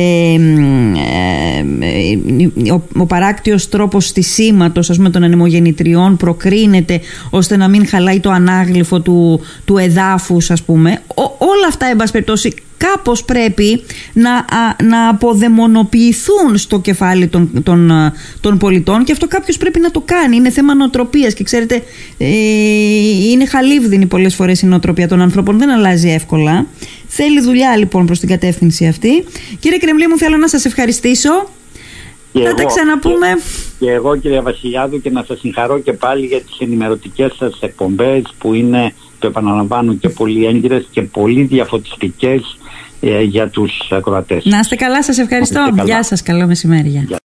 ο, 2.73 2.81
ο 2.97 3.05
παράκτιος 3.05 3.69
τρόπος 3.69 4.07
στισίματος 4.07 4.89
ας 4.89 4.97
πούμε 4.97 5.09
των 5.09 5.23
ανεμογεννητριών 5.23 6.17
προκρίνεται 6.17 6.99
ώστε 7.29 7.57
να 7.57 7.67
μην 7.67 7.87
χαλάει 7.87 8.19
το 8.19 8.29
ανάγλυφο 8.31 9.01
του, 9.01 9.39
του 9.65 9.77
εδάφους 9.93 10.51
ας 10.51 10.63
πούμε. 10.63 11.01
όλα 11.37 11.67
αυτά 11.67 11.85
εν 11.85 11.95
πάση 11.95 12.11
περιπτώσει 12.11 12.53
κάπως 12.77 13.23
πρέπει 13.23 13.83
να, 14.13 14.45
να 14.83 15.09
αποδαιμονοποιηθούν 15.09 16.57
στο 16.57 16.79
κεφάλι 16.79 17.27
των, 17.27 17.63
των, 17.63 17.91
των 18.41 18.57
πολιτών 18.57 19.03
και 19.03 19.11
αυτό 19.11 19.27
κάποιος 19.27 19.57
πρέπει 19.57 19.79
να 19.79 19.91
το 19.91 20.01
κάνει. 20.05 20.35
Είναι 20.35 20.49
θέμα 20.49 20.75
νοοτροπίας 20.75 21.33
και 21.33 21.43
ξέρετε 21.43 21.83
ε, 22.17 22.27
είναι 23.31 23.45
χαλίβδινη 23.45 24.05
πολλές 24.05 24.35
φορές 24.35 24.61
η 24.61 24.65
νοοτροπία 24.65 25.07
των 25.07 25.21
ανθρώπων, 25.21 25.57
δεν 25.57 25.69
αλλάζει 25.69 26.09
εύκολα. 26.09 26.65
Θέλει 27.07 27.41
δουλειά 27.41 27.77
λοιπόν 27.77 28.05
προς 28.05 28.19
την 28.19 28.29
κατεύθυνση 28.29 28.87
αυτή. 28.87 29.23
Κύριε 29.59 29.77
Κρεμλή 29.77 30.07
μου 30.07 30.17
θέλω 30.17 30.37
να 30.37 30.47
σας 30.47 30.65
ευχαριστήσω. 30.65 31.29
Και 32.33 32.39
θα 32.39 32.47
εγώ, 32.47 32.55
τα 32.55 32.65
ξαναπούμε. 32.65 33.27
Και, 33.79 33.91
εγώ 33.91 34.15
κύριε 34.15 34.41
Βασιλιάδου 34.41 35.01
και 35.01 35.09
να 35.09 35.23
σας 35.23 35.39
συγχαρώ 35.39 35.79
και 35.79 35.93
πάλι 35.93 36.25
για 36.25 36.41
τις 36.41 36.57
ενημερωτικές 36.59 37.33
σας 37.37 37.57
εκπομπές 37.61 38.21
που 38.37 38.53
είναι, 38.53 38.93
το 39.19 39.27
επαναλαμβάνω, 39.27 39.93
και 39.93 40.09
πολύ 40.09 40.45
έγκυρες 40.45 40.87
και 40.91 41.01
πολύ 41.01 41.43
διαφωτιστικές 41.43 42.57
ε, 42.99 43.21
για 43.21 43.49
τους 43.49 43.71
ακροατές. 43.89 44.45
Να 44.45 44.59
είστε 44.59 44.75
καλά, 44.75 45.03
σας 45.03 45.17
ευχαριστώ. 45.17 45.69
Γεια 45.83 46.03
σας, 46.03 46.21
καλό 46.21 46.47
μεσημέρι. 46.47 47.17